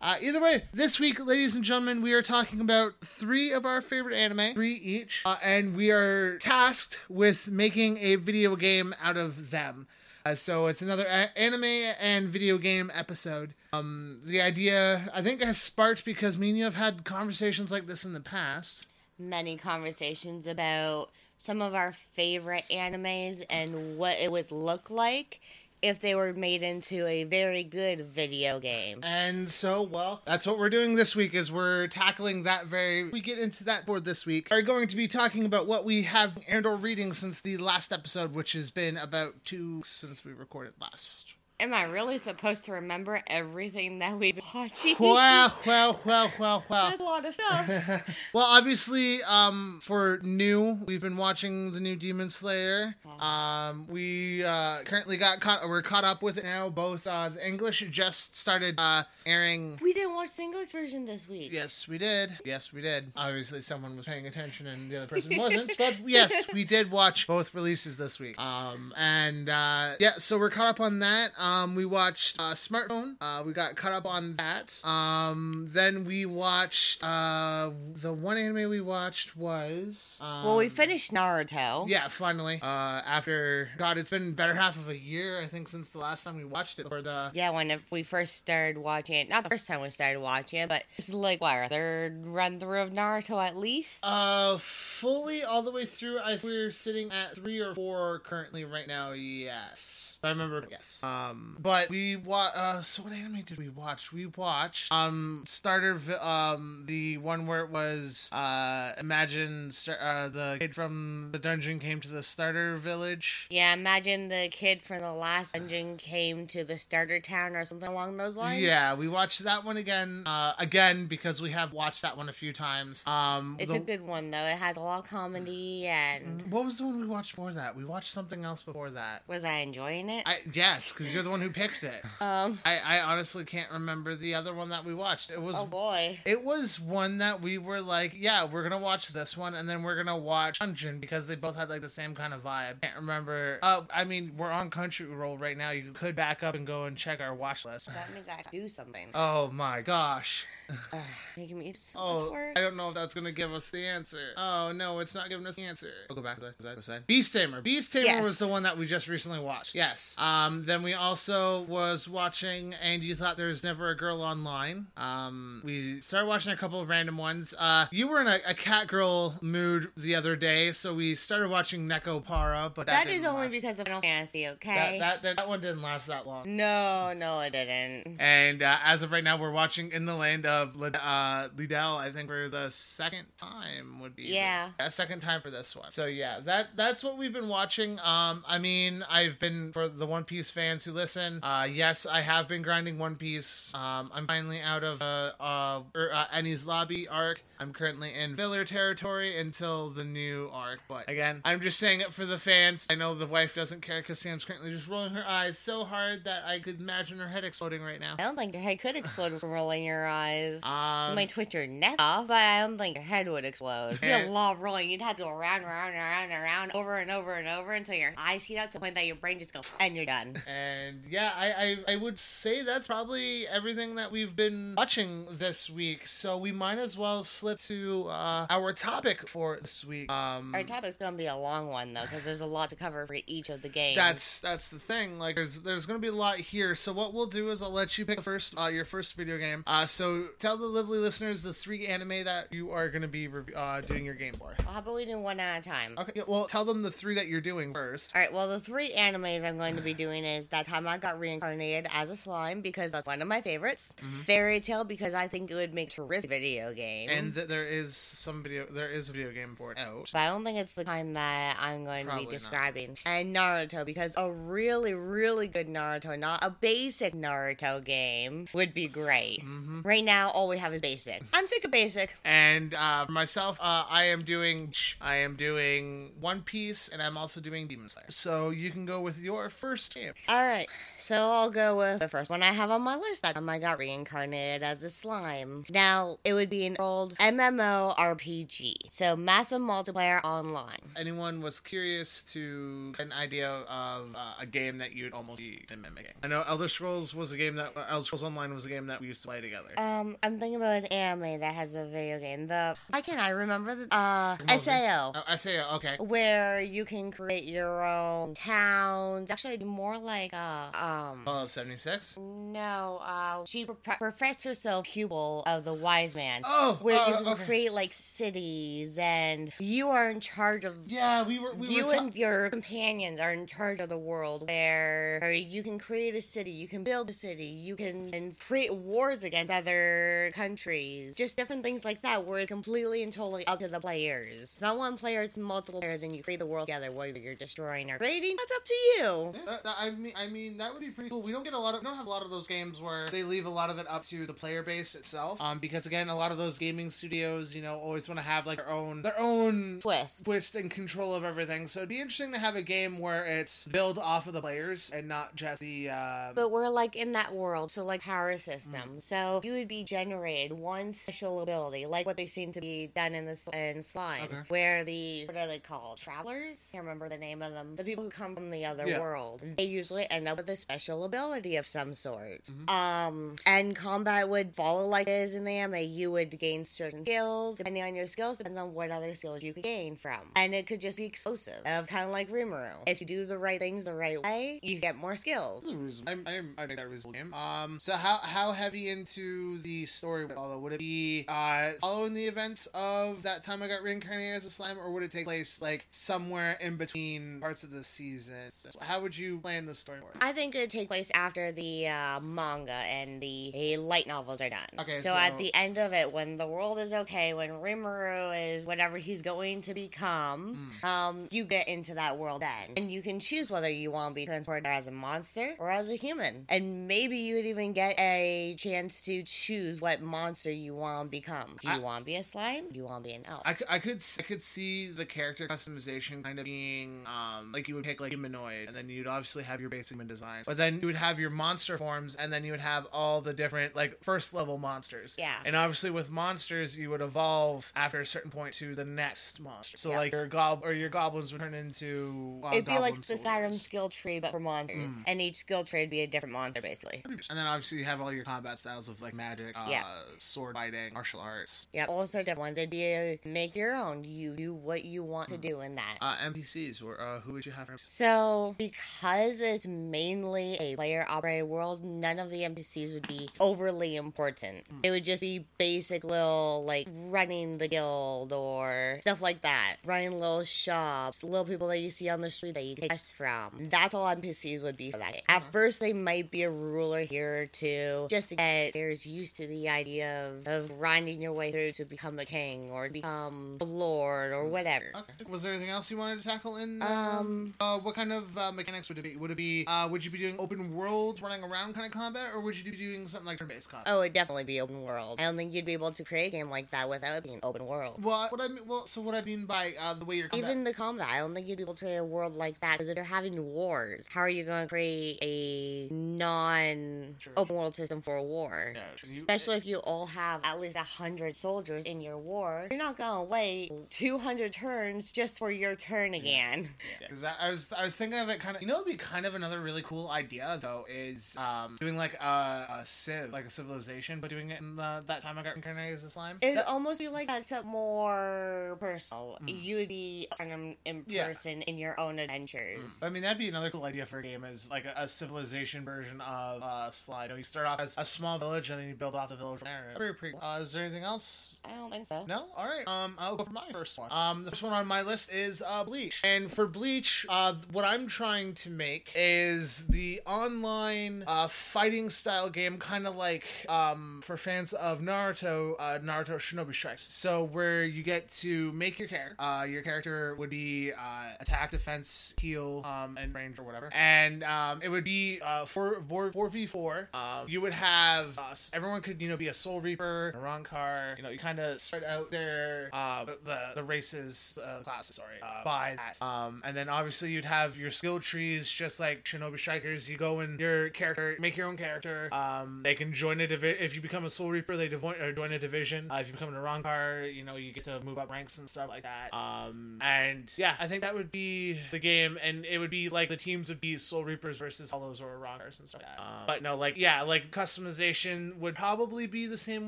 Uh, 0.02 0.16
either 0.20 0.42
way, 0.42 0.64
this 0.74 1.00
week, 1.00 1.24
ladies 1.24 1.54
and 1.56 1.64
gentlemen, 1.64 2.02
we 2.02 2.14
are 2.14 2.24
talking 2.24 2.60
about 2.60 2.94
three 3.02 3.52
of 3.52 3.66
our 3.68 3.82
favorite 3.82 4.16
anime, 4.18 4.54
three 4.56 4.74
each, 4.74 5.22
uh, 5.26 5.38
and 5.44 5.76
we 5.76 5.92
are 5.92 6.40
tasked 6.40 7.00
with 7.08 7.52
making 7.52 7.98
a 8.00 8.16
video 8.16 8.56
game 8.56 8.96
out 9.02 9.16
of 9.16 9.52
them. 9.52 9.86
Uh, 10.26 10.34
so 10.34 10.66
it's 10.68 10.82
another 10.82 11.06
a- 11.06 11.38
anime 11.38 11.64
and 12.00 12.30
video 12.30 12.58
game 12.58 12.92
episode. 12.96 13.54
Um, 13.74 14.22
the 14.26 14.42
idea, 14.42 15.08
I 15.14 15.22
think, 15.22 15.42
has 15.44 15.60
sparked 15.62 16.04
because 16.04 16.36
me 16.36 16.50
and 16.50 16.58
you 16.58 16.64
have 16.64 16.76
had 16.76 17.04
conversations 17.04 17.72
like 17.72 17.86
this 17.86 18.04
in 18.04 18.14
the 18.14 18.20
past. 18.20 18.88
many 19.20 19.56
conversations 19.56 20.48
about 20.48 21.10
some 21.38 21.62
of 21.62 21.76
our 21.76 21.94
favorite 21.94 22.66
animes 22.72 23.44
and 23.52 23.98
what 23.98 24.18
it 24.20 24.32
would 24.32 24.52
look 24.52 24.90
like 24.90 25.40
if 25.82 26.00
they 26.00 26.16
were 26.16 26.34
made 26.34 26.64
into 26.64 27.06
a 27.06 27.24
very 27.24 27.64
good 27.64 28.08
video 28.14 28.60
game. 28.60 29.00
And 29.04 29.50
so, 29.50 29.84
well, 29.84 30.22
that's 30.26 30.46
what 30.46 30.60
we're 30.60 30.70
doing 30.70 30.96
this 30.96 31.16
week 31.16 31.34
is 31.34 31.52
we're 31.52 31.88
tackling 31.88 32.44
that 32.44 32.68
very 32.68 33.10
we 33.10 33.22
get 33.22 33.40
into 33.40 33.64
that 33.66 33.86
board 33.86 34.06
this 34.06 34.26
week. 34.26 34.50
We're 34.52 34.62
going 34.62 34.88
to 34.88 34.96
be 34.96 35.08
talking 35.08 35.46
about 35.46 35.68
what 35.68 35.86
we 35.86 36.04
have 36.04 36.38
and 36.48 36.66
or 36.66 36.76
reading 36.76 37.14
since 37.14 37.42
the 37.42 37.58
last 37.58 37.92
episode, 37.92 38.34
which 38.34 38.54
has 38.54 38.72
been 38.72 38.98
about 38.98 39.44
two 39.44 39.82
since 39.84 40.24
we 40.24 40.34
recorded 40.34 40.74
last. 40.80 41.36
Am 41.62 41.76
I 41.76 41.84
really 41.84 42.18
supposed 42.18 42.66
to 42.66 42.72
remember 42.72 43.22
everything 43.28 44.00
that 44.00 44.18
we've 44.18 44.34
been 44.34 44.44
watching? 44.52 44.96
Well, 45.00 45.56
well, 45.68 46.00
well, 46.06 46.32
well, 46.40 46.64
well. 46.68 46.90
That's 46.90 47.00
a 47.00 47.04
lot 47.04 47.26
of 47.26 47.34
stuff. 47.36 48.04
Well, 48.34 48.46
obviously, 48.46 49.22
um, 49.24 49.80
for 49.84 50.20
new, 50.24 50.80
we've 50.86 51.02
been 51.02 51.18
watching 51.18 51.72
the 51.72 51.80
new 51.80 51.96
Demon 51.96 52.30
Slayer. 52.30 52.96
Um, 53.20 53.86
we 53.88 54.44
uh, 54.44 54.84
currently 54.86 55.18
got 55.18 55.40
caught. 55.40 55.68
We're 55.68 55.82
caught 55.82 56.04
up 56.04 56.24
with 56.24 56.38
it 56.38 56.44
now. 56.46 56.70
Both 56.70 57.06
uh, 57.06 57.30
the 57.30 57.46
English 57.46 57.86
just 57.92 58.36
started 58.36 58.76
uh, 58.80 59.04
airing. 59.26 59.78
we 59.82 59.94
didn't 59.94 60.16
watch 60.16 60.36
the 60.36 60.44
English 60.44 60.72
version 60.72 61.06
this 61.06 61.28
week. 61.28 61.52
Yes, 61.52 61.88
we 61.88 61.98
did. 61.98 62.32
Yes, 62.46 62.72
we 62.74 62.82
did. 62.82 63.12
Obviously, 63.16 63.62
someone 63.62 63.98
was 63.98 64.06
paying 64.06 64.26
attention 64.26 64.66
and 64.68 64.90
the 64.90 64.98
other 64.98 65.08
person 65.08 65.38
wasn't. 65.38 65.78
But 65.78 65.98
yes, 66.08 66.52
we 66.54 66.64
did 66.64 66.90
watch 66.90 67.28
both 67.28 67.54
releases 67.54 67.98
this 67.98 68.20
week. 68.20 68.40
Um, 68.40 68.94
and 68.98 69.50
uh, 69.50 69.94
yeah, 70.00 70.14
so 70.18 70.40
we're 70.40 70.50
caught 70.50 70.70
up 70.70 70.80
on 70.80 71.00
that. 71.00 71.32
Um, 71.38 71.51
we 71.76 71.86
watched 71.86 72.40
uh, 72.40 72.54
Smartphone. 72.54 73.16
Uh, 73.22 73.44
we 73.46 73.54
got 73.54 73.76
caught 73.76 73.94
up 73.94 74.06
on 74.06 74.36
that. 74.36 74.80
Um, 74.86 75.68
then 75.72 76.06
we 76.06 76.26
watched 76.26 77.04
uh, 77.04 77.72
the 77.94 78.14
one 78.14 78.38
anime 78.38 78.70
we 78.70 78.82
watched 78.82 79.36
was. 79.38 80.20
Um, 80.22 80.46
Well, 80.46 80.58
we 80.58 80.70
finished 80.70 81.12
Naruto. 81.12 81.88
Yeah, 81.88 82.08
finally. 82.10 82.60
Uh, 82.62 82.66
after 82.66 83.70
God, 83.78 83.98
it's 83.98 84.10
been 84.10 84.34
better 84.34 84.54
half 84.54 84.78
of 84.78 84.90
a 84.90 84.98
year, 84.98 85.42
I 85.42 85.48
think, 85.48 85.68
since 85.68 85.92
the 85.92 86.00
last 86.00 86.24
time 86.24 86.38
we 86.38 86.46
watched 86.46 86.80
it. 86.80 86.88
Or 86.92 87.02
the 87.02 87.32
Yeah, 87.34 87.52
when 87.52 87.82
we 87.90 88.04
first 88.04 88.36
started 88.36 88.78
watching 88.78 89.16
it, 89.16 89.30
not 89.30 89.44
the 89.44 89.50
first 89.50 89.68
time 89.68 89.82
we 89.82 89.90
started 89.90 90.20
watching 90.20 90.60
it, 90.60 90.70
but 90.70 90.84
it's 90.98 91.12
like 91.14 91.42
what 91.42 91.56
our 91.56 91.68
third 91.68 92.26
run 92.26 92.60
through 92.60 92.82
of 92.82 92.92
Naruto 92.92 93.42
at 93.42 93.56
least. 93.56 94.00
Uh, 94.04 94.58
fully 94.58 95.44
all 95.44 95.62
the 95.62 95.72
way 95.72 95.86
through. 95.86 96.20
I 96.20 96.38
we're 96.44 96.72
sitting 96.72 97.12
at 97.12 97.36
three 97.36 97.60
or 97.60 97.76
four 97.76 98.20
currently 98.20 98.66
right 98.66 98.88
now. 98.88 99.12
Yes. 99.12 100.11
I 100.24 100.30
remember, 100.30 100.68
yes. 100.70 101.00
Um, 101.02 101.58
but 101.60 101.90
we 101.90 102.16
wa- 102.16 102.52
uh, 102.54 102.82
so 102.84 103.02
what 103.02 103.12
anime 103.12 103.42
did 103.42 103.58
we 103.58 103.70
watch? 103.70 104.14
We 104.14 104.28
watched, 104.28 104.92
um, 104.92 105.44
Starter, 105.48 105.96
Vi- 105.96 106.14
um, 106.14 106.84
the 106.86 107.18
one 107.18 107.48
where 107.48 107.62
it 107.62 107.72
was, 107.72 108.30
uh, 108.32 108.94
imagine, 109.00 109.72
star- 109.72 110.00
uh, 110.00 110.30
the 110.30 110.58
kid 110.60 110.76
from 110.76 111.30
the 111.32 111.40
dungeon 111.40 111.80
came 111.80 112.00
to 112.02 112.08
the 112.12 112.22
starter 112.22 112.78
village. 112.78 113.48
Yeah, 113.50 113.74
imagine 113.74 114.28
the 114.28 114.50
kid 114.52 114.84
from 114.84 115.02
the 115.02 115.12
last 115.12 115.54
dungeon 115.56 115.98
came 115.98 116.46
to 116.48 116.64
the 116.64 116.78
starter 116.78 117.20
town 117.20 117.56
or 117.56 117.66
something 117.66 117.90
along 117.90 118.18
those 118.18 118.36
lines. 118.36 118.62
Yeah, 118.62 118.94
we 118.94 119.08
watched 119.08 119.44
that 119.44 119.64
one 119.66 119.78
again, 119.78 120.22
uh, 120.28 120.54
again, 120.60 121.08
because 121.08 121.42
we 121.42 121.50
have 121.50 121.74
watched 121.74 122.04
that 122.04 122.16
one 122.16 122.30
a 122.30 122.34
few 122.34 122.54
times. 122.54 123.04
Um, 123.08 123.58
It's 123.60 123.72
the- 123.72 123.78
a 123.78 123.80
good 123.80 124.02
one 124.02 124.30
though. 124.30 124.46
It 124.46 124.58
has 124.60 124.78
a 124.78 124.82
lot 124.82 125.00
of 125.00 125.10
comedy 125.10 125.88
and 125.88 126.52
what 126.52 126.64
was 126.64 126.78
the 126.78 126.86
one 126.86 127.00
we 127.02 127.08
watched 127.08 127.32
before 127.36 127.54
that? 127.54 127.76
We 127.76 127.86
watched 127.86 128.12
something 128.12 128.46
else 128.46 128.62
before 128.62 128.92
that. 128.92 129.24
was 129.28 129.44
I 129.44 129.54
enjoying 129.62 130.10
it? 130.10 130.11
I, 130.26 130.40
yes, 130.54 130.92
because 130.92 131.14
you're 131.14 131.24
the 131.24 131.30
one 131.30 131.42
who 131.42 131.50
picked 131.50 131.84
it. 131.84 132.04
um 132.22 132.60
I, 132.66 132.78
I 132.80 133.00
honestly 133.02 133.44
can't 133.46 133.72
remember 133.72 134.16
the 134.16 134.36
other 134.36 134.54
one 134.54 134.70
that 134.70 134.86
we 134.86 134.94
watched. 134.94 135.32
It 135.32 135.42
was 135.42 135.56
Oh 135.58 135.66
boy. 135.66 136.20
it 136.26 136.44
was 136.44 136.80
one 136.80 137.20
that 137.20 137.42
we 137.42 137.58
were 137.58 137.82
like, 137.82 138.14
yeah, 138.18 138.46
we're 138.46 138.64
gonna 138.64 138.80
watch 138.80 139.10
this 139.10 139.36
one, 139.38 139.54
and 139.56 139.70
then 139.70 139.84
we're 139.84 139.96
gonna 139.96 140.18
watch 140.18 140.60
Dungeon 140.60 141.00
because 141.00 141.28
they 141.28 141.36
both 141.36 141.56
had 141.56 141.70
like 141.70 141.82
the 141.82 141.90
same 141.90 142.14
kind 142.16 142.34
of 142.34 142.44
vibe. 142.44 142.82
Can't 142.82 142.96
remember. 142.96 143.60
Uh, 143.62 143.82
I 143.94 144.04
mean, 144.04 144.34
we're 144.38 144.52
on 144.52 144.70
Crunchyroll 144.70 145.40
right 145.40 145.58
now. 145.58 145.72
You 145.72 145.92
could 145.94 146.16
back 146.16 146.44
up 146.44 146.56
and 146.56 146.66
go 146.68 146.86
and 146.86 146.98
check 146.98 147.20
our 147.22 147.34
watch 147.34 147.66
list. 147.66 147.88
That 147.88 148.14
means 148.14 148.28
I 148.30 148.34
have 148.34 148.50
to 148.50 148.52
do 148.52 148.68
something. 148.68 149.08
Oh 149.14 149.50
my 149.52 149.82
gosh. 149.82 150.46
Ugh, 150.94 151.00
making 151.38 151.60
me 151.60 151.74
so 151.74 152.00
Oh. 152.00 152.36
I 152.56 152.60
don't 152.60 152.76
know 152.76 152.90
if 152.90 152.96
that's 152.96 153.14
gonna 153.14 153.32
give 153.32 153.54
us 153.54 153.70
the 153.70 153.86
answer. 153.86 154.32
Oh 154.38 154.72
no, 154.72 155.00
it's 155.00 155.14
not 155.16 155.30
giving 155.30 155.46
us 155.48 155.56
the 155.56 155.64
answer. 155.64 155.92
I'll 156.10 156.16
go 156.16 156.22
back 156.22 156.40
to 156.40 156.54
that. 156.62 156.76
Was 156.78 156.86
that? 156.88 157.08
Beast 157.08 157.34
Tamer. 157.34 157.62
Beast 157.62 157.94
Tamer 157.94 158.06
Yes. 158.06 158.24
was 158.24 158.38
the 158.38 158.48
one 158.48 158.64
that 158.64 158.78
we 158.78 158.86
just 158.88 159.08
recently 159.08 159.40
watched. 159.40 159.76
Yes. 159.76 160.16
Um. 160.18 160.64
Then 160.64 160.84
we 160.84 160.94
also 160.94 161.62
was 161.64 162.08
watching, 162.08 162.74
and 162.76 163.04
you 163.04 163.16
thought 163.16 163.38
there 163.38 163.48
was 163.48 163.64
never 163.64 163.90
a 163.90 163.96
girl 163.98 164.22
online. 164.22 164.88
Um. 164.98 165.62
We 165.64 166.02
started 166.02 166.28
watching 166.28 166.52
a 166.52 166.58
couple 166.58 166.80
of 166.82 166.90
random 166.90 167.18
ones. 167.18 167.54
Uh. 167.58 167.86
You 167.92 168.08
were 168.08 168.22
in 168.22 168.28
a, 168.28 168.40
a 168.48 168.54
cat 168.54 168.88
girl 168.88 169.36
mood 169.42 169.90
the 169.98 170.16
other 170.16 170.36
day, 170.36 170.72
so 170.72 170.94
we 170.94 171.16
started 171.16 171.50
watching 171.50 171.88
Neko 171.88 172.24
Para, 172.24 172.72
but 172.74 172.86
that, 172.88 173.06
that 173.06 173.14
is 173.14 173.24
only 173.24 173.44
last- 173.44 173.52
because 173.54 173.80
of 173.80 173.86
Final 173.88 174.02
Fantasy, 174.02 174.48
okay? 174.48 174.98
that, 175.00 175.22
that 175.24 175.36
that 175.38 175.48
one 175.48 175.62
didn't 175.62 175.82
last 175.82 176.08
that 176.08 176.26
long. 176.28 176.56
No, 176.56 177.14
no, 177.14 177.40
it 177.42 177.52
didn't. 177.52 178.18
And 178.20 178.62
uh, 178.62 178.78
as 178.84 179.04
of 179.04 179.12
right 179.12 179.24
now, 179.24 179.38
we're 179.38 179.52
watching 179.52 179.92
In 179.92 180.06
the 180.06 180.16
Land 180.16 180.46
of 180.46 180.61
Lid- 180.76 180.96
uh, 180.96 181.50
Liddell. 181.56 181.98
I 181.98 182.12
think 182.12 182.30
for 182.30 182.50
the 182.50 182.70
second 182.70 183.28
time 183.38 184.02
would 184.02 184.16
be 184.16 184.24
Yeah. 184.24 184.70
the, 184.78 184.86
a 184.86 184.92
second 184.92 185.20
time 185.22 185.42
for 185.42 185.50
this 185.52 185.76
one. 185.76 185.92
So 185.92 186.06
yeah, 186.06 186.40
that 186.42 186.76
that's 186.76 187.04
what 187.04 187.18
we've 187.18 187.34
been 187.34 187.48
watching. 187.48 188.00
Um, 188.00 188.44
I 188.48 188.58
mean, 188.58 189.04
I've 189.10 189.40
been 189.40 189.72
for 189.74 189.88
the 189.88 190.06
One 190.06 190.24
Piece 190.24 190.50
fans 190.50 190.84
who 190.84 190.92
listen. 190.92 191.40
Uh, 191.44 191.68
yes, 191.72 192.06
I 192.06 192.22
have 192.22 192.48
been 192.48 192.62
grinding 192.62 192.98
One 193.00 193.16
Piece. 193.16 193.74
Um, 193.76 194.12
I'm 194.14 194.28
finally 194.28 194.62
out 194.62 194.84
of 194.84 195.02
uh, 195.02 195.32
uh, 195.40 195.82
er, 195.96 196.12
uh 196.14 196.26
Enies 196.34 196.66
Lobby 196.66 197.08
arc. 197.08 197.44
I'm 197.60 197.74
currently 197.74 198.12
in 198.14 198.36
filler 198.36 198.66
territory 198.66 199.40
until 199.40 199.92
the 199.92 200.04
new 200.04 200.50
arc. 200.52 200.80
But 200.88 201.08
again, 201.10 201.42
I'm 201.46 201.62
just 201.62 201.78
saying 201.78 202.02
it 202.02 202.12
for 202.12 202.26
the 202.26 202.40
fans. 202.40 202.88
I 202.90 202.96
know 202.96 203.14
the 203.14 203.28
wife 203.28 203.54
doesn't 203.54 203.82
care 203.82 204.02
because 204.02 204.18
Sam's 204.20 204.44
currently 204.46 204.72
just 204.72 204.88
rolling 204.88 205.14
her 205.14 205.24
eyes 205.28 205.60
so 205.60 205.84
hard 205.84 206.24
that 206.24 206.44
I 206.46 206.60
could 206.60 206.80
imagine 206.80 207.20
her 207.20 207.28
head 207.28 207.44
exploding 207.44 207.84
right 207.84 208.00
now. 208.00 208.16
I 208.18 208.24
don't 208.24 208.36
think 208.36 208.54
your 208.54 208.64
head 208.64 208.80
could 208.80 208.96
explode 208.96 209.40
from 209.40 209.52
rolling 209.52 209.84
your 209.84 210.06
eyes. 210.08 210.41
Um, 210.64 211.10
you 211.10 211.16
might 211.16 211.30
twitch 211.30 211.54
your 211.54 211.68
neck 211.68 211.96
off, 212.00 212.28
but 212.28 212.36
I 212.38 212.62
don't 212.62 212.78
think 212.78 212.96
your 212.96 213.04
head 213.04 213.28
would 213.30 213.46
explode. 213.46 213.90
It'd 213.92 214.02
be 214.02 214.08
a 214.08 214.18
And- 214.18 214.34
lot 214.34 214.54
of 214.56 214.62
rolling. 214.62 214.90
You'd 214.90 215.02
have 215.02 215.16
to 215.18 215.24
go 215.24 215.30
around, 215.30 215.64
around, 215.64 215.94
around, 215.94 216.32
around, 216.32 216.72
over 216.74 216.98
and 216.98 217.12
over 217.12 217.34
and 217.34 217.48
over 217.48 217.72
until 217.74 217.96
your 217.96 218.14
eyes 218.18 218.44
heat 218.44 218.58
up 218.58 218.72
to 218.72 218.74
the 218.74 218.80
point 218.80 218.96
that 218.96 219.06
your 219.06 219.16
brain 219.16 219.40
just 219.40 219.54
goes, 219.54 219.64
and 219.80 219.96
you're 219.96 220.06
done. 220.06 220.36
And 220.48 221.02
yeah, 221.10 221.32
I, 221.36 221.52
I, 221.88 221.94
I 221.94 221.96
would 221.98 222.20
say 222.20 222.64
that's 222.64 222.88
probably 222.88 223.48
everything 223.48 223.96
that 223.96 224.12
we've 224.12 224.36
been 224.36 224.76
watching 224.78 225.26
this 225.32 225.70
week. 225.70 226.08
So 226.08 226.38
we 226.38 226.52
might 226.52 226.78
as 226.80 226.98
well 226.98 227.24
slip 227.24 227.58
to 227.60 228.08
uh, 228.10 228.48
our 228.50 228.74
topic 228.74 229.28
for 229.28 229.58
this 229.62 229.84
week. 229.86 230.10
Um, 230.12 230.54
Our 230.56 230.64
topic's 230.64 230.96
gonna 230.98 231.18
be 231.18 231.26
a 231.28 231.36
long 231.36 231.68
one 231.68 231.94
though, 231.94 232.02
because 232.02 232.24
there's 232.24 232.42
a 232.42 232.46
lot 232.46 232.70
to 232.70 232.76
cover 232.76 233.06
for 233.08 233.18
each 233.28 233.50
of 233.50 233.62
the 233.62 233.70
games. 233.70 233.96
that's 233.96 234.40
that's 234.40 234.70
the 234.70 234.80
thing. 234.80 235.20
Like, 235.20 235.36
there's 235.36 235.62
there's 235.62 235.86
gonna 235.86 236.00
be 236.00 236.08
a 236.08 236.12
lot 236.14 236.38
here. 236.40 236.76
So 236.76 236.94
what 236.94 237.14
we'll 237.14 237.28
do 237.28 237.50
is 237.50 237.62
I'll 237.62 237.72
let 237.72 237.98
you 237.98 238.06
pick 238.06 238.22
first 238.22 238.58
uh, 238.58 238.68
your 238.68 238.86
first 238.86 239.16
video 239.16 239.38
game. 239.38 239.64
Uh, 239.68 239.86
so 239.86 240.26
tell 240.40 240.58
the 240.58 240.66
lovely 240.66 240.98
listeners 241.00 241.44
the 241.44 241.54
three 241.54 241.88
anime 241.88 242.24
that 242.26 242.52
you 242.52 242.72
are 242.72 242.90
gonna 242.90 243.08
be 243.08 243.28
rev- 243.28 243.50
uh, 243.56 243.82
doing 243.82 244.06
your 244.06 244.14
game 244.16 244.36
for. 244.38 244.54
Well, 244.60 244.74
how 244.74 244.80
about 244.80 244.96
we 244.96 245.06
do 245.06 245.18
one 245.20 245.40
at 245.40 245.60
a 245.66 245.70
time? 245.70 245.96
Okay. 245.98 246.12
yeah, 246.16 246.24
Well, 246.28 246.46
tell 246.46 246.66
them 246.66 246.82
the 246.84 246.92
three 246.92 247.16
that 247.16 247.28
you're 247.28 247.42
doing 247.42 247.74
first. 247.74 248.12
All 248.16 248.22
right. 248.22 248.32
Well, 248.32 248.48
the 248.48 248.60
three 248.60 248.92
animes 248.94 249.44
I'm 249.44 249.58
going 249.58 249.76
to 249.76 249.82
be 249.82 249.94
doing 249.94 250.24
is 250.26 250.48
that 250.48 250.66
time 250.68 250.88
I 250.88 250.98
got 250.98 251.20
reincarnated 251.20 251.88
as 251.94 252.10
a 252.10 252.16
slime 252.16 252.62
because 252.62 252.92
that's 252.92 253.08
one 253.08 253.22
of 253.22 253.28
my 253.28 253.42
favorites. 253.42 253.94
Fairy 254.26 254.60
Tail 254.62 254.84
because 254.84 255.14
I 255.14 255.28
think 255.28 255.50
it 255.52 255.56
would 255.56 255.74
make 255.74 255.90
terrific 255.90 256.30
video 256.30 256.74
game. 256.74 257.10
And 257.10 257.34
th- 257.34 257.48
there 257.48 257.66
is 257.66 257.96
some 257.96 258.44
video. 258.44 258.66
There 258.72 258.90
is 258.90 259.10
a 259.10 259.12
video 259.14 259.32
game 259.32 259.56
for 259.58 259.72
it 259.72 259.78
out. 259.78 260.10
but 260.14 260.20
I 260.20 260.28
don't 260.28 260.44
think 260.44 260.58
it's 260.58 260.74
the 260.74 260.86
kind 260.86 261.16
that 261.16 261.58
I'm 261.60 261.84
going 261.86 262.06
Probably 262.06 262.26
to 262.26 262.30
not. 262.30 262.32
be 262.32 262.36
describing. 262.38 262.98
And 263.06 263.36
Naruto 263.36 263.86
because 263.86 264.14
a 264.18 264.32
really, 264.32 264.94
really 264.94 265.48
good 265.48 265.68
Naruto, 265.68 266.18
not 266.18 266.44
a 266.44 266.50
basic 266.50 267.14
Naruto 267.16 267.84
game, 267.84 268.48
would 268.54 268.74
be 268.74 268.88
great. 268.88 269.42
Mm-hmm. 269.44 269.82
Right 269.82 270.04
now, 270.04 270.21
all 270.30 270.48
we 270.48 270.58
have 270.58 270.74
is 270.74 270.82
basic. 270.82 271.22
I'm 271.34 271.48
sick 271.48 271.66
of 271.66 271.72
basic. 271.72 272.16
And 272.24 272.74
uh, 272.74 273.06
for 273.06 273.12
myself, 273.12 273.58
uh, 273.60 273.86
I 273.90 274.06
am 274.06 274.22
doing 274.24 274.74
I 275.00 275.16
am 275.18 275.36
doing 275.36 276.12
One 276.20 276.42
Piece, 276.42 276.88
and 276.88 277.02
I'm 277.02 277.18
also 277.18 277.42
doing 277.42 277.68
Demon 277.68 277.90
Slayer. 277.90 278.06
So 278.10 278.50
you 278.50 278.72
can 278.72 278.86
go 278.86 279.02
with 279.02 279.20
your 279.20 279.50
first 279.50 279.94
game. 279.94 280.14
All 280.28 280.46
right, 280.46 280.68
so 280.98 281.16
I'll 281.16 281.52
go 281.52 281.78
with 281.78 282.00
the 282.00 282.10
first 282.10 282.30
one 282.30 282.44
I 282.44 282.52
have 282.54 282.70
on 282.70 282.82
my 282.82 282.96
list. 282.96 283.22
That 283.22 283.36
time 283.36 283.50
I 283.50 283.60
got 283.60 283.78
reincarnated 283.78 284.64
as 284.64 284.84
a 284.84 284.90
slime. 284.90 285.66
Now 285.70 286.18
it 286.24 286.34
would 286.34 286.50
be 286.50 286.66
an 286.66 286.76
old 286.80 287.16
MMO 287.18 287.96
RPG, 287.98 288.76
so 288.90 289.16
massive 289.16 289.62
multiplayer 289.62 290.24
online. 290.24 290.92
Anyone 290.96 291.42
was 291.42 291.60
curious 291.60 292.24
to 292.24 292.92
get 292.94 293.06
an 293.06 293.14
idea 293.14 293.50
of 293.50 294.16
uh, 294.16 294.34
a 294.40 294.46
game 294.46 294.78
that 294.80 294.94
you'd 294.94 295.14
almost 295.14 295.38
be 295.38 295.66
mimicking? 295.70 296.14
I 296.24 296.28
know 296.28 296.44
Elder 296.48 296.68
Scrolls 296.68 297.14
was 297.14 297.32
a 297.32 297.38
game 297.38 297.56
that 297.56 297.76
uh, 297.76 297.86
Elder 297.90 298.06
Scrolls 298.06 298.24
Online 298.24 298.54
was 298.54 298.66
a 298.66 298.70
game 298.70 298.88
that 298.88 299.02
we 299.02 299.08
used 299.08 299.22
to 299.22 299.28
play 299.28 299.42
together. 299.42 299.70
Um, 299.78 300.11
I'm 300.24 300.38
thinking 300.38 300.56
about 300.56 300.78
an 300.78 300.86
anime 300.86 301.40
that 301.40 301.54
has 301.54 301.76
a 301.76 301.86
video 301.86 302.20
game. 302.20 302.48
The 302.48 302.76
why 302.90 303.02
can't 303.02 303.20
I 303.20 303.30
remember 303.30 303.76
the 303.76 303.94
uh 303.94 304.38
SAO. 304.58 305.12
Oh, 305.16 305.24
I 305.28 305.34
uh, 305.34 305.76
okay. 305.76 305.96
Where 306.00 306.62
you 306.62 306.86
can 306.86 307.12
create 307.12 307.46
your 307.46 307.84
own 307.84 308.34
towns. 308.34 309.32
Actually, 309.32 309.58
more 309.64 309.98
like 309.98 310.34
uh 310.34 310.70
um 310.74 311.22
Fallout 311.26 311.50
76. 311.50 312.18
no 312.18 313.02
uh 313.06 313.46
she 313.46 313.66
pre- 313.66 313.96
professed 313.98 314.44
herself 314.44 314.86
pupil 314.86 315.44
of 315.46 315.64
the 315.64 315.74
wise 315.74 316.16
man. 316.16 316.42
Oh, 316.46 316.78
where 316.82 317.00
uh, 317.00 317.10
you 317.10 317.16
can 317.18 317.28
okay. 317.34 317.46
create 317.46 317.74
like 317.74 317.94
cities 317.94 318.98
and 318.98 319.52
you 319.60 319.90
are 319.90 320.10
in 320.10 320.20
charge 320.20 320.66
of 320.66 320.76
Yeah, 320.88 321.26
we 321.26 321.40
were. 321.40 321.54
We 321.54 321.68
you 321.68 321.86
were. 321.86 321.96
and 321.96 322.16
your 322.16 322.50
companions 322.50 323.20
are 323.20 323.32
in 323.34 323.48
charge 323.48 323.80
of 323.80 323.90
the 323.90 323.98
world 323.98 324.48
where, 324.48 325.20
where 325.22 325.32
you 325.32 325.64
can 325.64 325.80
create 325.80 326.16
a 326.16 326.22
city, 326.22 326.52
you 326.52 326.68
can 326.68 326.84
build 326.84 327.10
a 327.10 327.14
city, 327.14 327.46
you 327.46 327.76
can 327.76 328.14
and 328.14 328.38
create 328.40 328.74
wars 328.74 329.24
against 329.24 329.52
other 329.52 330.01
countries. 330.34 331.16
Just 331.16 331.38
different 331.38 331.64
things 331.64 331.84
like 331.86 332.02
that 332.02 332.26
where 332.26 332.40
it's 332.42 332.50
completely 332.50 333.04
and 333.04 333.12
totally 333.14 333.46
up 333.48 333.60
to 333.60 333.68
the 333.68 333.80
players. 333.80 334.44
It's 334.52 334.62
not 334.62 334.78
one 334.78 334.98
player, 334.98 335.22
it's 335.24 335.38
multiple 335.38 335.80
players 335.82 336.04
and 336.04 336.16
you 336.16 336.24
create 336.24 336.40
the 336.40 336.46
world 336.46 336.68
together 336.68 336.92
whether 336.92 337.18
you're 337.18 337.36
destroying 337.36 337.92
or 337.92 337.98
creating. 337.98 338.36
That's 338.38 338.52
up 338.58 338.64
to 338.66 338.74
you. 338.74 339.32
Yeah, 339.40 339.46
that- 339.52 339.64
that- 339.64 339.76
I 339.80 339.90
mean, 339.92 340.14
I 340.16 340.28
mean 340.28 340.58
that 340.58 340.72
would 340.74 340.82
be 340.82 340.90
pretty 340.92 341.10
cool. 341.10 341.22
We 341.22 341.32
don't 341.32 341.44
get 341.44 341.54
a 341.54 341.60
lot 341.60 341.76
of, 341.76 341.82
we 341.82 341.86
don't 341.88 341.98
have 341.98 342.08
a 342.08 342.10
lot 342.10 342.24
of 342.24 342.30
those 342.30 342.48
games 342.48 342.80
where 342.82 343.10
they 343.10 343.24
leave 343.24 343.46
a 343.46 343.50
lot 343.50 343.70
of 343.70 343.78
it 343.80 343.86
up 343.90 344.04
to 344.06 344.26
the 344.26 344.34
player 344.34 344.64
base 344.64 344.96
itself. 344.96 345.40
Um, 345.42 345.60
because 345.60 345.86
again, 345.86 346.10
a 346.10 346.16
lot 346.16 346.32
of 346.32 346.38
those 346.38 346.58
gaming 346.58 346.90
studios, 346.90 347.56
you 347.56 347.62
know, 347.62 347.78
always 347.80 348.08
want 348.08 348.18
to 348.20 348.24
have 348.24 348.46
like 348.46 348.58
their 348.58 348.70
own, 348.70 349.02
their 349.02 349.20
own 349.20 349.80
Twist. 349.82 350.24
twist 350.24 350.56
and 350.56 350.70
control 350.70 351.14
of 351.14 351.24
everything. 351.24 351.68
So 351.68 351.80
it'd 351.80 351.90
be 351.90 352.00
interesting 352.00 352.32
to 352.34 352.40
have 352.40 352.56
a 352.56 352.62
game 352.62 353.00
where 353.00 353.26
it's 353.26 353.66
built 353.66 353.98
off 353.98 354.28
of 354.28 354.34
the 354.34 354.42
players 354.42 354.90
and 354.94 355.08
not 355.08 355.36
just 355.36 355.60
the. 355.62 355.90
Uh, 355.90 356.32
But 356.34 356.50
we're 356.50 356.70
like 356.70 356.96
in 356.96 357.14
that 357.14 357.34
world, 357.34 357.72
so 357.72 357.84
like 357.84 358.02
power 358.02 358.38
system. 358.38 359.00
So 359.00 359.42
you 359.44 359.54
would 359.54 359.68
be 359.68 359.84
generated 359.92 360.54
one 360.54 360.94
special 360.94 361.42
ability, 361.42 361.86
like 361.86 362.06
what 362.06 362.16
they 362.16 362.26
seem 362.26 362.54
to 362.54 362.62
be 362.62 362.88
done 362.96 363.14
in 363.14 363.26
this 363.26 363.46
in 363.54 363.84
slime, 363.84 364.24
Okay. 364.24 364.38
where 364.48 364.86
the 364.86 365.26
what 365.26 365.36
are 365.36 365.48
they 365.48 365.60
called? 365.60 365.98
Travelers? 365.98 366.70
I 366.70 366.72
Can't 366.72 366.84
remember 366.86 367.10
the 367.10 367.18
name 367.18 367.42
of 367.42 367.52
them. 367.52 367.76
The 367.76 367.84
people 367.84 368.06
who 368.06 368.10
come 368.10 368.34
from 368.34 368.52
the 368.52 368.66
other 368.66 368.88
Yeah. 368.88 369.00
world. 369.02 369.42
They 369.58 369.66
usually 369.66 370.10
end 370.10 370.30
up 370.30 370.38
with 370.38 370.48
a 370.50 370.56
special 370.56 371.04
ability 371.04 371.58
of 371.58 371.68
some 371.68 371.94
sort. 371.94 372.44
Mm-hmm. 372.46 372.70
Um, 372.70 373.36
and 373.46 373.76
combat 373.76 374.30
would 374.30 374.56
follow 374.56 374.88
like 374.88 375.08
it 375.10 375.12
is 375.28 375.36
in 375.36 375.44
the 375.44 375.52
anime. 375.52 375.84
You 375.84 376.10
would 376.12 376.40
gain 376.40 376.64
certain 376.64 377.04
skills. 377.04 377.58
Depending 377.58 377.84
on 377.84 377.94
your 377.94 378.08
skills, 378.08 378.38
depends 378.38 378.58
on 378.58 378.74
what 378.74 378.92
other 378.92 379.14
skills 379.14 379.44
you 379.44 379.54
could 379.54 379.64
gain 379.64 379.98
from. 379.98 380.32
And 380.38 380.56
it 380.56 380.68
could 380.68 380.80
just 380.80 380.96
be 380.98 381.06
explosive, 381.06 381.62
of 381.66 381.88
kind 381.88 382.06
of 382.06 382.12
like 382.12 382.30
Rimuru. 382.32 382.72
If 382.88 383.02
you 383.02 383.08
do 383.08 383.26
the 383.26 383.38
right 383.38 383.60
things 383.60 383.84
the 383.84 383.94
right 383.94 384.22
way, 384.24 384.62
you 384.64 384.80
get 384.80 384.96
more 384.96 385.18
skills. 385.18 385.66
That's 385.66 386.02
I'm, 386.08 386.24
I'm, 386.26 386.54
I 386.58 386.66
think 386.66 386.80
that 386.80 386.90
reasonable 386.90 387.12
game. 387.20 387.34
Um, 387.34 387.78
so 387.78 387.94
how 387.98 388.18
how 388.22 388.54
heavy 388.54 388.88
into 388.90 389.58
the 389.60 389.81
story 389.86 390.24
would 390.26 390.32
it 390.32 390.36
follow? 390.36 390.58
Would 390.60 390.74
it 390.74 390.80
be 390.80 391.26
uh 391.28 391.72
following 391.82 392.14
the 392.14 392.26
events 392.26 392.68
of 392.74 393.24
that 393.24 393.44
time 393.44 393.62
I 393.64 393.68
got 393.68 393.82
reincarnated 393.84 394.36
as 394.38 394.46
a 394.46 394.50
slime, 394.50 394.78
or 394.78 394.92
would 394.92 395.04
it 395.04 395.12
take 395.12 395.26
place 395.26 395.62
like 395.62 395.86
somewhere 395.92 396.58
in 396.62 396.78
between 396.78 397.40
parts 397.40 397.64
of 397.64 397.72
the 397.72 397.84
season? 397.84 398.50
So 398.50 398.70
how 398.82 399.02
would 399.02 399.18
you 399.18 399.40
plan 399.40 399.66
the 399.66 399.76
story? 399.76 400.00
For 400.02 400.10
it? 400.12 400.18
I 400.24 400.32
think 400.34 400.56
it 400.56 400.60
would 400.60 400.70
take 400.70 400.88
place 400.88 401.12
after 401.14 401.52
the 401.52 401.88
uh, 401.88 402.20
manga 402.20 402.72
and 402.72 403.22
the, 403.22 403.52
the 403.54 403.78
light 403.78 404.08
novels 404.08 404.42
are 404.42 404.50
done. 404.50 404.60
Okay, 404.80 404.94
so, 404.96 405.10
so- 405.12 405.18
at 405.18 405.38
the 405.38 405.54
end 405.54 405.78
of 405.78 405.94
it, 405.94 406.12
when 406.12 406.38
the 406.38 406.48
world 406.48 406.80
is 406.80 406.92
okay, 406.94 407.34
when 407.34 407.50
Rimuru 407.52 408.56
is 408.58 408.66
whatever 408.66 408.98
he's 408.98 409.22
going 409.22 409.62
to 409.64 409.74
become, 409.74 410.72
Hmm. 410.82 410.86
um, 410.86 411.28
you 411.32 411.44
get 411.44 411.68
into 411.68 411.94
that 411.94 412.18
world 412.18 412.42
then, 412.42 412.74
and 412.76 412.92
you 412.92 413.02
can 413.02 413.20
choose 413.20 413.50
whether 413.50 413.70
you 413.70 413.92
want 413.92 414.12
to 414.12 414.16
be 414.16 414.26
transported 414.26 414.66
as 414.66 414.88
a 414.88 414.92
monster 414.92 415.54
or 415.60 415.70
as 415.72 415.90
a 415.90 415.96
human, 415.96 416.46
and 416.50 416.88
maybe 416.88 417.18
you 417.18 417.36
would 417.36 417.46
even 417.46 417.72
get 417.74 417.96
a 418.00 418.56
chance 418.58 419.02
to 419.02 419.22
choose 419.24 419.71
what 419.80 420.02
monster 420.02 420.52
you 420.52 420.74
want 420.76 421.06
to 421.08 421.10
become. 421.12 421.56
Do 421.62 421.68
you 421.68 421.76
I- 421.76 421.78
want 421.80 422.02
to 422.02 422.06
be 422.06 422.16
a 422.16 422.24
slime? 422.24 422.70
Do 422.72 422.80
you 422.80 422.86
want 422.86 423.04
to 423.04 423.10
be 423.10 423.14
an 423.16 423.24
elf? 423.28 423.44
I, 423.46 423.56
I 423.70 423.80
could 423.80 424.04
I 424.20 424.24
could 424.24 424.42
see 424.42 424.90
the 424.92 425.06
character 425.06 425.48
customization 425.48 426.24
kind 426.24 426.40
of 426.40 426.46
being 426.46 427.04
um 427.06 427.52
like 427.52 427.68
you 427.68 427.76
would 427.76 427.84
pick 427.84 428.02
like 428.02 428.10
humanoid 428.12 428.68
and 428.68 428.76
then 428.76 428.90
you'd 428.90 429.08
obviously 429.08 429.44
have 429.44 429.62
your 429.62 429.70
basic 429.70 429.92
human 429.94 430.08
designs 430.08 430.46
but 430.48 430.58
then 430.58 430.80
you 430.82 430.88
would 430.88 430.96
have 430.96 431.20
your 431.20 431.30
monster 431.30 431.78
forms 431.78 432.16
and 432.16 432.34
then 432.34 432.44
you 432.44 432.52
would 432.52 432.60
have 432.60 432.88
all 432.92 433.22
the 433.22 433.34
different 433.34 433.76
like 433.76 434.02
first 434.04 434.34
level 434.34 434.58
monsters 434.58 435.16
Yeah. 435.20 435.36
and 435.46 435.56
obviously 435.56 435.90
with 435.92 436.10
monsters 436.10 436.78
you 436.78 436.90
would 436.90 437.02
evolve 437.02 437.72
after 437.76 438.00
a 438.00 438.06
certain 438.06 438.32
point 438.32 438.54
to 438.56 438.74
the 438.76 438.86
next 438.86 439.40
monster 439.40 439.78
so 439.78 439.92
Yeah. 439.92 439.98
like 439.98 440.12
your 440.12 440.28
gob 440.28 440.62
or 440.64 440.74
your 440.74 440.90
goblins 440.90 441.32
would 441.32 441.42
turn 441.42 441.54
into 441.54 442.40
uh, 442.44 442.50
It'd 442.54 442.66
be 442.66 442.80
like 442.80 442.96
the 443.02 443.14
Skyrim 443.16 443.54
skill 443.54 443.90
tree, 443.90 444.20
but 444.20 444.32
for 444.32 444.40
monsters, 444.40 444.92
Hmm. 444.94 445.02
and 445.08 445.22
each 445.22 445.36
skill 445.36 445.64
tree 445.64 445.82
would 445.82 445.90
be 445.90 446.02
a 446.02 446.08
different 446.08 446.34
monster, 446.34 446.62
basically. 446.62 447.02
and 447.06 447.22
then 447.38 447.46
obviously 447.46 447.78
you 447.80 447.86
have 447.86 448.02
all 448.02 448.12
your 448.12 448.24
combat 448.24 448.58
styles 448.58 448.88
of 448.90 449.02
like 449.02 449.14
magic 449.14 449.51
uh, 449.56 449.68
Yeah. 449.70 449.84
sword 450.18 450.54
fighting 450.56 450.94
martial 450.94 451.20
arts 451.20 451.68
Yeah, 451.74 451.86
all 451.86 452.06
sorts 452.08 452.28
of 452.30 452.38
ones. 452.38 452.58
It'd 452.58 452.70
be 452.70 453.20
make 453.26 453.56
your 453.56 453.74
own. 453.76 454.04
You 454.04 454.36
do 454.36 454.54
what 454.54 454.84
you 454.86 455.04
want 455.04 455.30
to 455.30 455.38
do 455.38 455.62
in 455.62 455.76
that. 455.76 455.98
uh, 456.02 456.16
NPCs 456.18 456.82
uh, 456.82 457.20
who 457.22 457.34
would 457.34 457.46
you 457.46 457.52
have 457.52 457.68
So, 457.76 458.56
because 458.58 459.42
it's 459.42 459.68
mainly 459.68 460.56
a 460.60 460.76
player 460.76 461.06
operated 461.08 461.48
world, 461.48 461.84
none 461.84 462.20
of 462.20 462.30
the 462.30 462.42
NPCs 462.42 462.94
would 462.94 463.08
be 463.08 463.30
overly 463.40 463.96
important. 463.96 464.66
It 464.84 464.92
would 464.92 465.06
just 465.06 465.22
be 465.22 465.46
basic 465.58 466.04
little, 466.04 466.64
like, 466.66 466.88
running 467.08 467.58
the 467.58 467.68
guild 467.68 468.34
or 468.34 468.98
stuff 469.02 469.22
like 469.22 469.42
that. 469.42 469.78
Running 469.86 470.12
little 470.20 470.44
shops, 470.44 471.24
little 471.24 471.46
people 471.46 471.68
that 471.68 471.80
you 471.80 471.90
see 471.92 472.10
on 472.10 472.22
the 472.22 472.32
street 472.32 472.54
that 472.56 472.64
you 472.66 472.76
take 472.76 472.90
quests 472.90 473.14
from. 473.14 473.70
That's 473.70 473.94
all 473.94 474.06
NPCs 474.16 474.64
would 474.64 474.78
be 474.78 474.92
for 474.92 474.98
that. 474.98 475.22
At 475.28 475.52
first, 475.52 475.80
they 475.80 475.94
might 475.94 476.32
be 476.32 476.44
a 476.44 476.52
ruler 476.52 477.02
here 477.02 477.42
or 477.44 477.46
two, 477.46 478.08
just 478.10 478.30
to 478.30 478.36
get 478.36 478.72
players 478.74 479.06
used 479.06 479.36
to 479.38 479.41
the 479.48 479.70
idea 479.70 480.30
of, 480.30 480.48
of 480.48 480.78
grinding 480.78 481.22
your 481.22 481.34
way 481.34 481.52
through 481.52 481.72
to 481.74 481.86
become 481.86 482.20
a 482.20 482.26
king 482.26 482.70
or 482.72 482.90
become 482.90 483.58
a 483.62 483.64
lord 483.64 484.32
or 484.32 484.48
whatever. 484.48 484.86
Okay. 484.96 485.14
Was 485.30 485.42
there 485.42 485.52
anything 485.52 485.70
else 485.70 485.90
you 485.92 485.98
wanted 485.98 486.22
to 486.22 486.28
tackle 486.28 486.58
in? 486.58 486.82
Um, 486.82 486.90
Um. 486.92 487.54
Uh, 487.60 487.80
what 487.80 487.96
kind 487.96 488.12
of 488.12 488.38
uh, 488.38 488.52
mechanics 488.52 488.90
would 488.90 488.98
it 488.98 489.04
be? 489.04 489.16
Would 489.16 489.32
it 489.32 489.38
be? 489.38 489.66
Uh, 489.68 489.88
would 489.90 490.04
you 490.04 490.12
be 490.12 490.18
doing 490.18 490.36
open 490.40 490.74
world, 490.74 491.22
running 491.22 491.44
around 491.44 491.74
kind 491.74 491.86
of 491.86 491.92
combat, 491.92 492.32
or 492.34 492.42
would 492.42 492.58
you 492.58 492.64
be 492.70 492.76
doing 492.78 493.08
something 493.08 493.26
like 493.28 493.38
turn-based 493.38 493.70
combat? 493.70 493.88
Oh, 493.92 494.02
it'd 494.02 494.14
definitely 494.14 494.44
be 494.44 494.62
open 494.62 494.82
world. 494.84 495.20
I 495.20 495.24
don't 495.24 495.38
think 495.38 495.54
you'd 495.54 495.66
be 495.66 495.74
able 495.74 495.92
to 495.92 496.04
create 496.04 496.28
a 496.28 496.32
game 496.32 496.50
like 496.50 496.72
that 496.72 496.90
without 496.90 497.16
it 497.18 497.24
being 497.24 497.40
open 497.44 497.66
world. 497.66 498.04
Well, 498.04 498.28
what 498.30 498.42
I 498.42 498.48
mean, 498.48 498.60
well, 498.66 498.86
so 498.88 499.02
what 499.02 499.16
I 499.16 499.22
mean 499.22 499.46
by 499.46 499.74
uh, 499.80 499.94
the 499.96 500.06
way 500.06 500.16
you're 500.16 500.30
combat, 500.30 500.50
Even 500.50 500.64
the 500.64 500.74
combat, 500.74 501.08
I 501.12 501.18
don't 501.20 501.34
think 501.34 501.48
you'd 501.48 501.58
be 501.58 501.64
able 501.64 501.76
to 501.76 501.86
create 501.86 501.98
a 501.98 502.04
world 502.04 502.36
like 502.36 502.60
that 502.62 502.74
because 502.78 502.90
if 502.90 502.96
they're 502.96 503.04
having 503.04 503.42
wars, 503.44 504.08
how 504.10 504.22
are 504.22 504.30
you 504.30 504.44
going 504.44 504.64
to 504.66 504.70
create 504.70 505.18
a 505.22 505.94
non-open 505.94 507.56
world 507.56 507.76
system 507.76 508.02
for 508.02 508.16
a 508.16 508.24
war? 508.24 508.74
Yeah. 508.76 508.82
You- 509.04 509.26
Especially 509.36 509.58
if 509.58 509.66
you 509.66 509.78
all 509.78 510.06
have 510.08 510.42
at 510.44 510.60
least 510.60 510.76
a 510.76 510.80
hundred 510.80 511.36
soldiers 511.36 511.84
in 511.86 512.02
your 512.02 512.18
war, 512.18 512.68
you're 512.70 512.80
not 512.80 512.98
going 512.98 513.26
to 513.26 513.30
wait 513.32 513.72
two 513.90 514.18
hundred 514.18 514.52
turns 514.52 515.12
just 515.12 515.38
for 515.38 515.50
your 515.52 515.76
turn 515.76 516.14
again. 516.14 516.70
Because 517.00 517.24
I 517.24 517.50
was 517.50 517.70
I 517.76 517.84
was 517.84 517.96
thinking 517.96 518.20
of 518.20 518.30
it 518.30 518.40
kind 518.40 518.56
of 518.56 518.62
you 518.62 518.68
know 518.68 518.76
it'd 518.76 518.86
be 518.86 518.96
kind 518.96 519.26
of 519.26 519.36
another 519.36 519.62
really 519.62 519.82
cool 519.84 520.10
idea 520.10 520.58
though 520.62 520.86
is 520.90 521.36
um 521.38 521.76
doing 521.80 521.98
like 521.98 522.14
a, 522.16 522.80
a 522.80 522.82
civ 522.86 523.32
like 523.32 523.46
a 523.46 523.50
civilization 523.50 524.20
but 524.20 524.30
doing 524.30 524.52
it 524.52 524.60
in 524.62 524.76
the, 524.76 525.04
that 525.08 525.22
time 525.22 525.38
I 525.38 525.44
got 525.44 525.56
incarnated 525.56 525.98
as 525.98 526.04
a 526.04 526.10
slime. 526.10 526.38
It'd 526.42 526.58
That- 526.58 526.68
almost 526.68 527.00
be 527.00 527.08
like 527.08 527.28
that, 527.28 527.42
except 527.42 527.66
more 527.66 528.78
personal. 528.80 529.38
You 529.48 529.78
would 529.78 529.88
be 529.88 530.28
kind 530.38 530.52
of 530.54 530.60
in 530.86 531.02
Mm. 531.02 531.04
Yeah. 531.08 531.28
person 531.28 531.62
in 531.64 531.78
your 531.78 531.98
own 532.00 532.20
adventures. 532.20 533.00
I 533.02 533.10
mean 533.10 533.22
that'd 533.22 533.38
be 533.38 533.48
another 533.50 533.70
cool 533.72 533.84
idea 533.86 534.06
for 534.06 534.20
a 534.20 534.24
game 534.24 534.44
is 534.44 534.70
like 534.70 534.86
a, 534.86 534.94
a 534.98 535.08
civilization 535.08 535.86
version 535.86 536.20
of 536.22 536.62
uh 536.64 536.92
slime. 536.92 537.30
You, 537.32 537.38
you 537.38 537.44
start 537.44 537.66
off 537.68 537.80
as 537.80 537.96
a 537.98 538.06
small 538.06 538.38
village 538.40 538.70
and 538.70 538.80
then 538.80 538.88
you 538.88 538.96
build 538.96 539.16
off 539.22 539.30
the 539.30 539.36
village 539.36 539.60
from 539.60 539.66
there. 539.68 539.94
Very 539.98 540.14
pretty. 540.14 540.38
cool. 540.40 540.48
Uh, 540.48 540.60
is 540.60 540.72
there 540.72 540.84
anything 540.84 541.04
else? 541.04 541.60
I 541.64 541.76
don't 541.76 541.92
think 541.92 542.08
so. 542.08 542.26
No? 542.28 542.46
Alright. 542.58 542.88
Um 542.88 543.16
I'll 543.20 543.36
go 543.36 543.46
for 543.46 543.52
my 543.54 543.70
first 543.72 543.98
one. 543.98 544.12
Um 544.12 544.44
the 544.46 544.52
first 544.52 544.64
one 544.64 544.74
on 544.74 544.88
my 544.88 545.02
list 545.04 545.32
is 545.32 545.62
uh 545.66 545.84
Bleach. 545.84 546.22
And 546.24 546.52
for 546.52 546.68
Bleach, 546.68 547.26
uh 547.30 547.54
what 547.72 547.86
I'm 547.86 548.08
trying 548.08 548.56
to 548.56 548.70
make 548.72 549.12
is 549.16 549.86
the 549.88 550.22
online 550.26 551.24
uh 551.28 551.48
fighting 551.48 552.10
style 552.10 552.50
game 552.50 552.78
kind 552.80 553.06
of 553.06 553.16
like 553.16 553.46
um 553.70 554.22
for 554.24 554.38
fans 554.38 554.74
of 554.74 555.02
Naruto, 555.02 555.76
uh 555.80 556.00
Naruto 556.00 556.38
Shinobi 556.38 556.74
Strikes. 556.74 557.14
So 557.14 557.44
where 557.44 557.84
you 557.84 558.02
get 558.02 558.28
to 558.40 558.72
make 558.72 558.98
your 558.98 559.08
character. 559.08 559.36
Uh 559.42 559.64
your 559.64 559.84
character 559.84 560.36
would 560.36 560.50
be 560.50 560.92
uh 560.92 561.34
attack, 561.40 561.70
defense, 561.72 562.34
heal, 562.38 562.82
um 562.86 563.18
and 563.22 563.36
range 563.36 563.60
or 563.60 563.64
whatever. 563.64 563.90
And 563.94 564.44
um 564.44 564.82
it 564.82 564.90
would 564.90 565.04
be 565.04 565.40
uh 565.46 565.66
4 565.66 566.02
4 566.10 566.32
4v4. 566.32 567.14
Um 567.14 567.48
you 567.48 567.62
would 567.62 567.74
have 567.74 568.38
uh, 568.40 568.56
everyone 568.74 569.02
could 569.02 569.11
you 569.20 569.30
know 569.30 569.38
be 569.38 569.48
a 569.48 569.54
Soul 569.54 569.82
Reaper, 569.82 570.34
Arrancar, 570.38 571.18
you 571.18 571.24
know, 571.24 571.30
you 571.30 571.40
kind 571.40 571.60
of 571.60 571.82
spread 571.82 572.04
out 572.04 572.32
their 572.32 572.90
uh 572.94 573.26
the 573.26 573.60
the, 573.76 573.84
races 573.84 574.58
uh, 574.64 574.84
classes 574.84 575.16
sorry 575.16 575.36
uh, 575.42 575.64
by 575.64 575.98
that. 575.98 576.24
Um 576.26 576.62
and 576.64 576.76
then 576.76 576.90
obviously 576.90 577.32
you'd 577.32 577.46
have 577.46 577.78
your 577.78 577.92
skill 577.92 578.20
trees 578.20 578.70
just 578.70 579.00
like 579.00 579.24
Shinobi 579.26 579.60
Strikers. 579.60 580.10
You 580.10 580.18
go 580.18 580.40
in 580.42 580.58
your 580.60 580.90
character, 580.90 581.36
make 581.40 581.58
your 581.58 581.68
own 581.68 581.78
character. 581.78 582.30
Um 582.32 582.82
they 582.84 582.96
can 582.96 583.14
join 583.14 583.40
a 583.42 583.48
divi- 583.48 583.78
if 583.80 583.96
you 583.96 584.02
become 584.02 584.26
a 584.26 584.30
Soul 584.30 584.52
Reaper, 584.52 584.78
they 584.78 584.90
devo- 584.90 585.36
join 585.36 585.52
a 585.52 585.60
division. 585.60 586.10
Uh, 586.12 586.16
if 586.16 586.28
you 586.28 586.34
become 586.34 586.54
Arrancar, 586.54 587.34
you 587.34 587.44
know, 587.44 587.56
you 587.56 587.74
get 587.74 587.84
to 587.86 588.00
move 588.02 588.18
up 588.18 588.30
ranks 588.30 588.58
and 588.58 588.70
stuff 588.70 588.90
like 588.90 589.04
that. 589.04 589.34
Um 589.34 589.98
and 590.02 590.52
yeah, 590.58 590.76
I 590.80 590.88
think 590.88 591.02
that 591.02 591.16
would 591.16 591.32
be 591.32 591.80
the 591.92 592.00
game 592.00 592.38
and 592.42 592.66
it 592.66 592.78
would 592.78 592.90
be 592.90 593.10
like 593.10 593.30
the 593.30 593.38
teams 593.38 593.70
would 593.70 593.82
be 593.82 593.98
Soul 593.98 594.24
Reapers 594.24 594.58
versus 594.58 594.92
Hollows 594.92 595.22
or 595.22 595.38
Arrancars 595.38 595.80
and 595.80 595.88
stuff 595.88 596.02
like 596.02 596.18
that. 596.18 596.22
Um, 596.22 596.44
but 596.48 596.62
no, 596.64 596.76
like 596.76 596.98
yeah, 596.98 597.22
like 597.22 597.52
customization 597.52 598.58
would 598.58 598.76
probably 598.76 599.01
be 599.08 599.46
the 599.48 599.58
same 599.58 599.88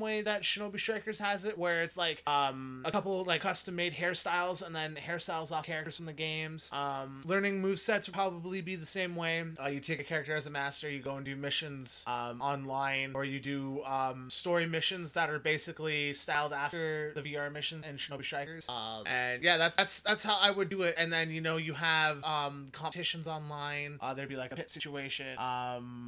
way 0.00 0.22
that 0.22 0.42
Shinobi 0.42 0.78
Strikers 0.78 1.18
has 1.18 1.44
it, 1.44 1.58
where 1.58 1.82
it's 1.82 1.96
like 1.96 2.22
um 2.26 2.82
a 2.84 2.90
couple 2.90 3.24
like 3.24 3.40
custom 3.40 3.76
made 3.76 3.94
hairstyles 3.94 4.64
and 4.64 4.74
then 4.74 4.96
hairstyles 4.96 5.52
off 5.52 5.66
characters 5.66 5.96
from 5.96 6.06
the 6.06 6.12
games. 6.12 6.70
Um, 6.72 7.22
learning 7.24 7.60
move 7.60 7.78
sets 7.78 8.08
would 8.08 8.14
probably 8.14 8.60
be 8.60 8.76
the 8.76 8.86
same 8.86 9.16
way. 9.16 9.44
Uh, 9.62 9.68
you 9.68 9.80
take 9.80 10.00
a 10.00 10.04
character 10.04 10.34
as 10.34 10.46
a 10.46 10.50
master, 10.50 10.90
you 10.90 11.00
go 11.00 11.16
and 11.16 11.24
do 11.24 11.36
missions 11.36 12.04
um, 12.06 12.40
online, 12.40 13.12
or 13.14 13.24
you 13.24 13.40
do 13.40 13.82
um, 13.84 14.28
story 14.30 14.66
missions 14.66 15.12
that 15.12 15.30
are 15.30 15.38
basically 15.38 16.14
styled 16.14 16.52
after 16.52 17.12
the 17.14 17.22
VR 17.22 17.52
missions 17.52 17.84
and 17.86 17.98
Shinobi 17.98 18.24
Strikers. 18.24 18.68
Um, 18.68 19.06
and 19.06 19.42
yeah, 19.42 19.56
that's 19.56 19.76
that's 19.76 20.00
that's 20.00 20.22
how 20.22 20.38
I 20.40 20.50
would 20.50 20.68
do 20.68 20.82
it. 20.82 20.94
And 20.96 21.12
then 21.12 21.30
you 21.30 21.40
know 21.40 21.56
you 21.56 21.74
have 21.74 22.22
um, 22.24 22.66
competitions 22.72 23.26
online. 23.26 23.98
Uh, 24.00 24.14
there'd 24.14 24.28
be 24.28 24.36
like 24.36 24.52
a 24.52 24.56
pit 24.56 24.70
situation. 24.70 25.26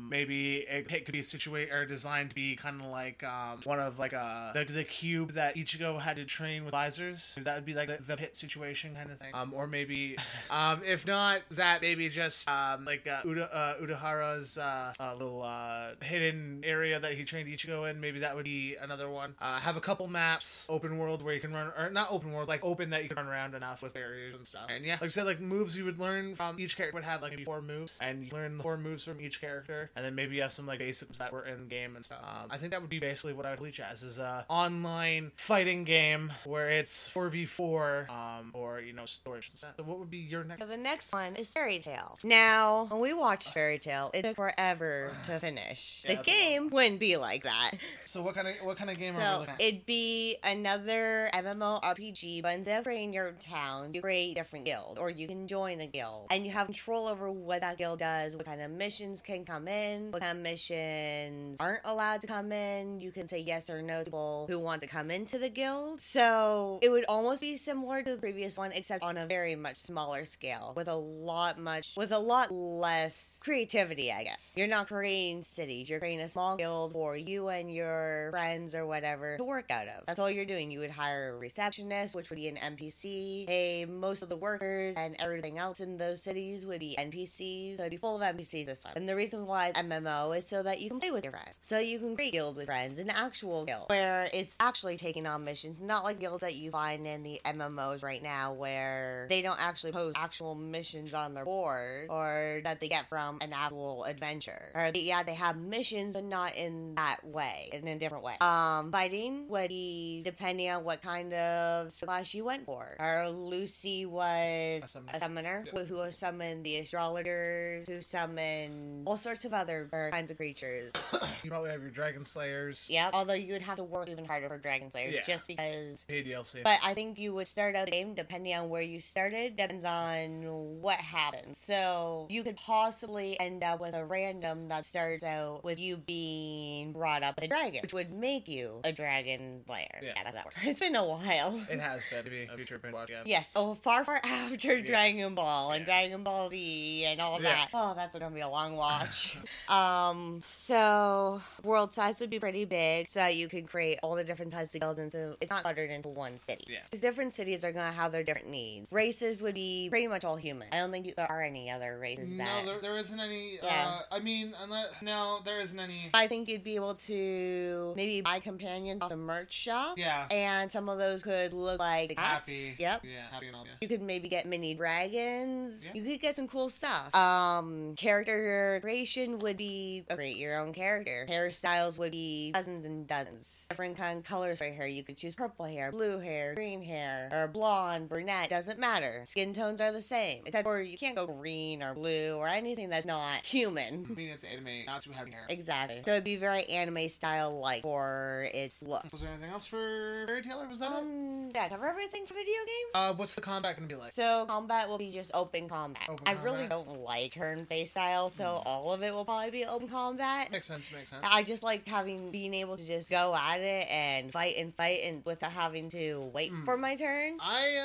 Maybe 0.08 0.66
a 0.70 0.82
pit 0.82 1.04
could 1.04 1.12
be 1.12 1.22
situated 1.22 1.72
or 1.72 1.84
designed 1.84 2.30
to 2.30 2.34
be 2.34 2.56
kind 2.56 2.80
of 2.80 2.86
like 2.88 2.96
um, 3.25 3.61
one 3.65 3.81
of 3.81 3.99
like 3.99 4.12
a 4.12 4.53
the, 4.55 4.65
the 4.65 4.85
cube 4.85 5.33
that 5.33 5.57
Ichigo 5.57 6.00
had 6.00 6.17
to 6.17 6.25
train 6.25 6.65
with 6.65 6.73
visors. 6.73 7.37
That 7.43 7.55
would 7.55 7.65
be 7.65 7.75
like 7.75 7.88
the, 7.88 7.99
the 8.07 8.17
pit 8.17 8.37
situation 8.37 8.95
kind 8.95 9.11
of 9.11 9.19
thing. 9.19 9.31
Um, 9.35 9.53
or 9.55 9.67
maybe 9.67 10.17
um, 10.50 10.83
if 10.85 11.07
not 11.07 11.43
that, 11.53 11.83
maybe 11.83 12.09
just 12.09 12.49
um, 12.49 12.85
like 12.85 13.07
uh, 13.07 13.23
Uda, 13.23 13.49
uh, 13.53 13.75
Urahara's 13.83 14.59
uh, 14.59 14.93
uh, 14.99 15.15
little 15.15 15.43
uh, 15.43 15.88
hidden 16.03 16.62
area 16.65 16.99
that 17.00 17.15
he 17.15 17.25
trained 17.25 17.49
Ichigo 17.49 17.91
in. 17.91 18.00
Maybe 18.00 18.21
that 18.21 18.35
would 18.35 18.45
be 18.45 18.76
another 18.81 19.11
one. 19.11 19.35
Uh, 19.41 19.59
have 19.59 19.76
a 19.76 19.81
couple 19.81 20.09
maps, 20.09 20.67
open 20.71 20.99
world 20.99 21.23
where 21.23 21.35
you 21.35 21.41
can 21.41 21.53
run, 21.53 21.73
or 21.76 21.91
not 21.91 22.11
open 22.11 22.33
world, 22.33 22.49
like 22.49 22.65
open 22.65 22.91
that 22.91 23.03
you 23.03 23.09
can 23.09 23.17
run 23.17 23.26
around 23.26 23.55
enough 23.55 23.83
with 23.83 23.95
barriers 23.95 24.35
and 24.35 24.47
stuff. 24.47 24.67
And 24.69 24.85
yeah, 24.85 24.95
like 24.95 25.05
I 25.05 25.09
said, 25.09 25.26
like 25.26 25.41
moves 25.41 25.76
you 25.76 25.85
would 25.85 25.99
learn 25.99 26.35
from 26.35 26.59
each 26.59 26.76
character 26.76 26.95
would 26.95 27.05
have 27.05 27.23
like 27.23 27.33
maybe 27.33 27.45
four 27.45 27.61
moves, 27.62 27.99
and 28.00 28.25
you 28.25 28.31
learn 28.33 28.57
the 28.59 28.62
four 28.62 28.76
moves 28.76 29.05
from 29.05 29.21
each 29.21 29.41
character, 29.41 29.91
and 29.97 30.05
then 30.05 30.15
maybe 30.15 30.37
you 30.37 30.43
have 30.43 30.53
some 30.53 30.67
like 30.67 30.79
basics 30.79 31.19
that 31.19 31.33
were 31.33 31.45
in 31.45 31.69
game 31.69 31.97
and 31.97 32.05
stuff. 32.05 32.21
Um, 32.23 32.49
I 32.50 32.57
think 32.57 32.73
that 32.73 32.81
would 32.81 32.86
be 32.88 32.99
basically 32.99 33.33
what 33.33 33.47
I 33.47 33.50
would 33.50 33.59
bleach 33.59 33.81
as 33.81 34.02
is 34.02 34.19
a 34.19 34.45
online 34.49 35.33
fighting 35.37 35.85
game 35.85 36.33
where 36.45 36.69
it's 36.69 37.09
four 37.09 37.28
v 37.28 37.45
four, 37.47 38.07
um, 38.11 38.50
or 38.55 38.81
you 38.81 38.93
know 38.93 39.05
stuff. 39.07 39.45
So 39.76 39.83
what 39.85 39.99
would 39.99 40.11
be 40.11 40.19
your 40.19 40.45
next? 40.45 40.61
So 40.61 40.66
the 40.66 40.76
next 40.76 41.12
one 41.12 41.37
is 41.37 41.49
Fairy 41.50 41.78
Tail. 41.78 42.19
Now, 42.23 42.87
when 42.90 43.00
we 43.00 43.12
watched 43.12 43.52
Fairy 43.52 43.78
Tail, 43.78 44.11
it 44.14 44.23
took 44.23 44.37
forever 44.37 45.11
to 45.26 45.38
finish. 45.40 46.05
Yeah, 46.07 46.16
the 46.16 46.23
game 46.23 46.69
wouldn't 46.71 47.00
be 47.00 47.16
like 47.16 47.43
that. 47.45 47.73
So 48.07 48.23
what 48.23 48.35
kind 48.35 48.49
of 48.49 48.55
what 48.64 48.78
kind 48.78 48.88
of 48.88 48.99
game 48.99 49.14
are 49.14 49.19
we 49.19 49.25
So 49.25 49.38
looking 49.40 49.55
at? 49.55 49.61
it'd 49.61 49.85
be 49.85 50.37
another 50.43 51.28
MMORPG, 51.35 52.40
but 52.43 52.55
instead 52.55 52.78
of 52.78 52.85
creating 52.85 53.12
your 53.12 53.33
town, 53.33 53.93
you 53.93 54.00
create 54.00 54.31
a 54.33 54.35
different 54.40 54.64
guild, 54.64 54.99
or 54.99 55.11
you 55.11 55.26
can 55.28 55.47
join 55.47 55.81
a 55.83 55.87
guild, 55.87 56.28
and 56.31 56.47
you 56.47 56.52
have 56.52 56.66
control 56.66 57.07
over 57.09 57.31
what 57.31 57.61
that 57.61 57.76
guild 57.76 57.99
does, 57.99 58.35
what 58.35 58.47
kind 58.47 58.62
of 58.62 58.71
missions 58.71 59.21
can 59.21 59.45
come 59.45 59.69
in, 59.69 60.12
what 60.12 60.23
kind 60.23 60.38
of 60.38 60.43
missions 60.43 61.61
aren't 61.61 61.81
allowed 61.85 62.21
to 62.23 62.26
come 62.26 62.52
in. 62.52 62.75
You 62.99 63.12
can 63.12 63.28
say 63.28 63.40
yes 63.40 63.71
or 63.71 63.83
no 63.83 64.00
to 64.00 64.04
people 64.04 64.47
who 64.49 64.59
want 64.59 64.83
to 64.83 64.87
come 64.87 65.11
into 65.11 65.38
the 65.38 65.49
guild. 65.49 66.00
So 66.00 66.78
it 66.83 66.88
would 66.88 67.04
almost 67.09 67.40
be 67.40 67.56
similar 67.56 68.02
to 68.02 68.12
the 68.12 68.18
previous 68.18 68.56
one, 68.56 68.73
except 68.73 69.02
on 69.02 69.16
a 69.16 69.26
very 69.26 69.56
much 69.56 69.76
smaller 69.76 70.25
scale, 70.25 70.73
with 70.76 70.88
a 70.88 70.95
lot 70.95 71.59
much, 71.59 71.95
with 71.97 72.12
a 72.12 72.18
lot 72.18 72.52
less 72.52 73.38
creativity, 73.40 74.12
I 74.12 74.25
guess. 74.25 74.52
You're 74.56 74.68
not 74.68 74.88
creating 74.88 75.42
cities. 75.42 75.88
You're 75.88 76.00
creating 76.00 76.21
a 76.21 76.28
small 76.28 76.56
guild 76.56 76.92
for 76.92 77.16
you 77.16 77.49
and 77.49 77.73
your 77.73 78.28
friends 78.30 78.75
or 78.75 78.87
whatever 78.87 79.37
to 79.37 79.45
work 79.45 79.71
out 79.71 79.88
of. 79.88 80.04
That's 80.06 80.18
all 80.18 80.30
you're 80.30 80.45
doing. 80.45 80.71
You 80.71 80.80
would 80.80 80.90
hire 80.90 81.35
a 81.35 81.37
receptionist, 81.38 82.14
which 82.14 82.30
would 82.30 82.37
be 82.37 82.49
an 82.49 82.56
NPC. 82.56 83.47
Hey, 83.49 83.85
most 83.85 84.23
of 84.23 84.28
the 84.28 84.37
workers 84.37 84.95
and 84.97 85.16
everything 85.18 85.59
else 85.59 85.80
in 85.80 85.97
those 85.97 86.23
cities 86.23 86.66
would 86.66 86.80
be 86.80 86.97
NPCs. 86.99 87.76
So 87.76 87.83
it'd 87.83 87.90
be 87.90 87.97
full 87.97 88.21
of 88.21 88.23
NPCs 88.23 88.66
this 88.66 88.78
time. 88.78 88.92
And 88.97 89.09
the 89.09 89.16
reason 89.16 89.47
why 89.47 89.68
it's 89.68 89.78
MMO 89.78 90.37
is 90.37 90.47
so 90.47 90.62
that 90.62 90.80
you 90.80 90.88
can 90.88 91.00
play 91.00 91.11
with 91.11 91.25
your 91.25 91.33
friends. 91.33 91.59
So 91.62 91.78
you 91.78 91.99
can 91.99 92.14
create 92.14 92.35
guild 92.56 92.68
with 92.68 92.75
friends, 92.75 92.98
an 92.98 93.10
actual 93.10 93.64
guild 93.64 93.84
where 93.88 94.28
it's 94.32 94.54
actually 94.60 94.96
taking 94.96 95.26
on 95.26 95.44
missions, 95.44 95.80
not 95.80 96.04
like 96.04 96.18
guilds 96.18 96.40
that 96.40 96.54
you 96.54 96.70
find 96.70 97.06
in 97.06 97.22
the 97.22 97.40
MMOs 97.44 98.02
right 98.02 98.22
now 98.22 98.52
where 98.52 99.26
they 99.28 99.42
don't 99.42 99.60
actually 99.60 99.92
post 99.92 100.16
actual 100.18 100.54
missions 100.54 101.14
on 101.14 101.34
their 101.34 101.44
board 101.44 102.06
or 102.10 102.60
that 102.64 102.80
they 102.80 102.88
get 102.88 103.08
from 103.08 103.38
an 103.40 103.52
actual 103.52 104.04
adventure. 104.04 104.70
Or 104.75 104.90
they, 104.92 105.00
yeah, 105.00 105.22
they 105.22 105.34
have 105.34 105.56
missions, 105.56 106.14
but 106.14 106.25
not 106.25 106.56
in 106.56 106.94
that 106.96 107.18
way, 107.26 107.70
in 107.72 107.86
a 107.86 107.96
different 107.98 108.25
way. 108.25 108.34
Um, 108.40 108.90
fighting 108.90 109.46
would 109.48 109.68
be 109.68 110.22
depending 110.25 110.70
on 110.70 110.84
what 110.84 111.02
kind 111.02 111.32
of 111.32 111.92
class 112.00 112.32
you 112.34 112.44
went 112.44 112.64
for. 112.66 112.96
Or 112.98 113.28
Lucy 113.28 114.06
was 114.06 114.82
A 114.82 114.88
summoner. 114.88 115.12
a 115.14 115.20
summoner 115.20 115.64
Yeah. 115.66 115.72
who 115.84 115.96
who 115.96 116.12
summoned 116.12 116.64
the 116.64 116.78
astrologers, 116.78 117.86
who 117.86 118.00
summoned 118.00 119.06
all 119.06 119.16
sorts 119.16 119.44
of 119.44 119.52
other 119.54 119.88
uh, 119.92 120.10
kinds 120.10 120.30
of 120.30 120.36
creatures. 120.36 120.92
You 121.42 121.50
probably 121.50 121.70
have 121.70 121.80
your 121.82 121.90
Dragon 121.90 122.25
Slayers. 122.47 122.87
Yep. 122.88 123.11
Although 123.12 123.33
you 123.35 123.53
would 123.55 123.62
have 123.62 123.76
to 123.76 123.85
work 123.85 124.09
even 124.09 124.25
harder 124.25 124.49
for 124.49 124.59
Dragon 124.59 124.91
Slayers 124.91 125.15
Yeah. 125.15 125.23
just 125.26 125.47
because 125.49 126.05
Pay 126.09 126.23
DLC. 126.25 126.62
but 126.62 126.79
I 126.85 126.95
think 126.95 127.19
you 127.19 127.35
would 127.35 127.47
start 127.47 127.75
out 127.75 127.87
the 127.87 127.91
game 127.91 128.15
depending 128.15 128.55
on 128.55 128.69
where 128.69 128.83
you 128.83 129.00
started, 129.00 129.57
depends 129.57 129.85
on 129.85 130.43
what 130.81 130.97
happens. 130.97 131.59
So 131.59 132.26
you 132.31 132.43
could 132.43 132.57
possibly 132.57 133.38
end 133.41 133.62
up 133.65 133.81
with 133.81 133.95
a 133.95 134.05
random 134.05 134.69
that 134.69 134.85
starts 134.85 135.25
out 135.25 135.65
with 135.65 135.79
you 135.79 135.97
being 135.97 136.93
brought 136.93 137.23
up 137.23 137.37
with 137.37 137.45
a 137.45 137.49
dragon, 137.49 137.81
which 137.83 137.93
would 137.93 138.12
make 138.12 138.49
you 138.49 138.81
a 138.85 138.93
dragon 138.93 139.62
slayer. 139.67 139.87
Yeah. 140.03 140.12
Yeah, 140.17 140.33
that 140.33 140.45
works. 140.45 140.57
It's 140.65 140.81
been 140.81 140.95
a 140.95 141.05
while. 141.05 141.61
it 141.71 141.81
has 141.81 142.00
been 142.11 142.25
maybe 142.25 142.49
a 142.53 142.57
future 142.57 142.79
binge 142.79 142.95
watch 142.95 143.09
again. 143.09 143.23
Yes, 143.26 143.50
oh, 143.57 143.75
far, 143.75 144.05
far 144.05 144.21
after 144.23 144.76
Yeah. 144.76 144.87
Dragon 144.87 145.35
Ball 145.35 145.73
and 145.73 145.81
Yeah. 145.81 145.85
Dragon 145.87 146.23
Ball 146.23 146.50
Z 146.50 147.05
and 147.07 147.21
all 147.21 147.41
Yeah. 147.41 147.57
that. 147.57 147.69
Oh, 147.75 147.95
that's 147.97 148.12
gonna 148.12 148.31
be 148.35 148.41
a 148.41 148.49
long 148.49 148.76
watch. 148.76 149.37
um, 149.69 150.43
so 150.50 151.41
world 151.62 151.95
size 151.95 152.21
would 152.21 152.31
be 152.31 152.36
pretty 152.38 152.64
big, 152.64 153.09
so 153.09 153.26
you 153.26 153.49
can 153.49 153.66
create 153.66 153.99
all 154.02 154.14
the 154.14 154.25
different 154.25 154.52
types 154.52 154.75
of 154.75 154.81
guilds, 154.81 154.99
and 154.99 155.11
so 155.12 155.37
it's 155.40 155.50
not 155.50 155.62
cluttered 155.62 155.90
into 155.90 156.09
one 156.09 156.38
city. 156.47 156.64
Yeah. 156.69 156.78
because 156.85 157.00
different 157.00 157.35
cities 157.35 157.64
are 157.64 157.73
gonna 157.73 157.93
have 157.93 158.12
their 158.12 158.23
different 158.23 158.49
needs. 158.49 158.93
Races 158.93 159.43
would 159.43 159.55
be 159.55 159.88
pretty 159.90 160.07
much 160.09 160.25
all 160.25 160.37
human. 160.37 160.69
I 160.73 160.78
don't 160.78 160.90
think 160.90 161.14
there 161.16 161.31
are 161.31 161.43
any 161.43 161.71
other 161.71 161.99
races 161.99 162.31
No, 162.31 162.45
that. 162.45 162.66
there, 162.66 162.81
there 162.81 162.97
isn't 162.99 163.19
any. 163.21 163.59
Yeah. 163.62 163.99
Uh, 164.11 164.14
I 164.14 164.21
mean, 164.21 164.55
unless 164.62 164.87
no, 165.02 165.40
there 165.45 165.61
isn't 165.61 165.78
any. 165.78 166.11
I 166.14 166.26
think 166.28 166.49
you'd 166.49 166.64
be 166.64 166.75
able 166.76 166.95
to 166.95 167.93
maybe 167.97 168.21
buy 168.21 168.40
companions 168.40 169.02
off 169.02 169.11
the 169.11 169.16
merch 169.16 169.52
shop. 169.52 169.99
Yeah. 169.99 170.26
And 170.31 170.71
some 170.71 170.88
of 170.88 170.99
those 170.99 171.23
could 171.23 171.52
look 171.52 171.78
like 171.78 172.16
cats. 172.16 172.49
Happy. 172.49 172.75
Yep. 172.78 173.02
Yeah. 173.05 173.11
Happy 173.31 173.47
and 173.47 173.57
all. 173.57 173.64
Yeah. 173.64 173.73
You 173.81 173.88
could 173.88 174.02
maybe 174.02 174.28
get 174.28 174.47
mini 174.47 174.75
dragons. 174.75 175.83
Yeah. 175.85 175.90
You 175.95 176.02
could 176.02 176.21
get 176.21 176.37
some 176.37 176.49
cool 176.49 176.69
stuff. 176.71 177.14
Um, 177.14 177.95
character 177.97 178.78
creation 178.83 179.38
would 179.40 179.57
be 179.57 180.05
create 180.11 180.37
your 180.37 180.59
own 180.59 180.73
character. 180.73 181.26
Hairstyles 181.28 181.99
would 181.99 182.12
be 182.12 182.25
dozens 182.52 182.85
and 182.85 183.06
dozens. 183.06 183.66
Different 183.68 183.97
kind 183.97 184.18
of 184.18 184.25
colors 184.25 184.59
for 184.59 184.64
hair. 184.64 184.87
You 184.87 185.02
could 185.02 185.16
choose 185.16 185.35
purple 185.35 185.64
hair, 185.64 185.90
blue 185.90 186.18
hair, 186.18 186.54
green 186.54 186.83
hair, 186.83 187.28
or 187.33 187.49
blonde, 187.49 188.09
brunette. 188.09 188.50
Doesn't 188.50 188.78
matter. 188.78 189.23
Skin 189.26 189.52
tones 189.52 189.80
are 189.80 189.92
the 189.92 190.02
same. 190.02 190.42
Except 190.47 190.64
for 190.64 190.80
you 190.80 190.99
can't 190.99 191.16
go 191.16 191.26
green 191.26 191.83
or 191.83 191.95
blue 191.95 192.37
or 192.37 192.49
anything 192.49 192.88
that's 192.88 193.06
not 193.06 193.45
human. 193.45 194.06
I 194.11 194.14
mean, 194.14 194.28
it's 194.28 194.45
anime, 194.45 194.87
not 194.87 195.02
too 195.02 195.12
heavy 195.12 195.30
hair. 195.30 195.47
Exactly. 195.49 196.02
So 196.04 196.12
it'd 196.12 196.25
be 196.25 196.37
very 196.37 196.64
anime 196.64 197.09
style 197.09 197.59
like 197.59 197.83
for 197.83 198.49
its 198.54 198.83
look. 198.83 199.04
Was 199.12 199.23
there 199.23 199.30
anything 199.30 199.50
else 199.50 199.66
for 199.66 200.25
Fairy 200.26 200.42
Tailor? 200.42 200.68
Was 200.68 200.78
that 200.80 200.92
it? 200.92 200.99
Um, 200.99 201.50
yeah, 201.54 201.68
cover 201.68 201.87
everything 201.87 202.26
for 202.26 202.35
video 202.35 202.54
game. 202.54 202.87
Uh, 202.95 203.14
what's 203.14 203.35
the 203.35 203.40
combat 203.40 203.76
gonna 203.76 203.88
be 203.88 203.95
like? 203.95 204.12
So 204.12 204.47
combat 204.47 204.88
will 204.88 204.99
be 204.99 205.11
just 205.11 205.30
open 205.35 205.68
combat. 205.68 206.02
Open 206.09 206.23
I 206.26 206.33
really 206.42 206.66
don't 206.66 207.00
like 207.00 207.33
turn-based 207.33 207.92
style, 207.92 208.30
so 208.30 208.62
all 208.64 208.92
of 208.92 209.02
it 209.02 209.12
will 209.12 209.25
probably 209.25 209.50
be 209.50 209.64
open 209.64 209.88
combat. 209.88 210.50
Makes 210.50 210.66
sense. 210.66 210.90
Makes 210.92 211.11
sense. 211.11 211.25
I 211.25 211.42
just 211.42 211.62
like 211.62 211.87
having 211.87 212.15
being 212.30 212.54
able 212.54 212.76
to 212.76 212.87
just 212.87 213.11
go 213.11 213.35
at 213.35 213.61
it 213.61 213.88
and 213.90 214.32
fight 214.32 214.56
and 214.56 214.75
fight 214.75 215.00
and 215.04 215.23
without 215.25 215.52
having 215.52 215.88
to 215.90 216.30
wait 216.35 216.52
Mm. 216.52 216.64
for 216.64 216.76
my 216.76 216.94
turn. 216.96 217.38
I 217.40 217.76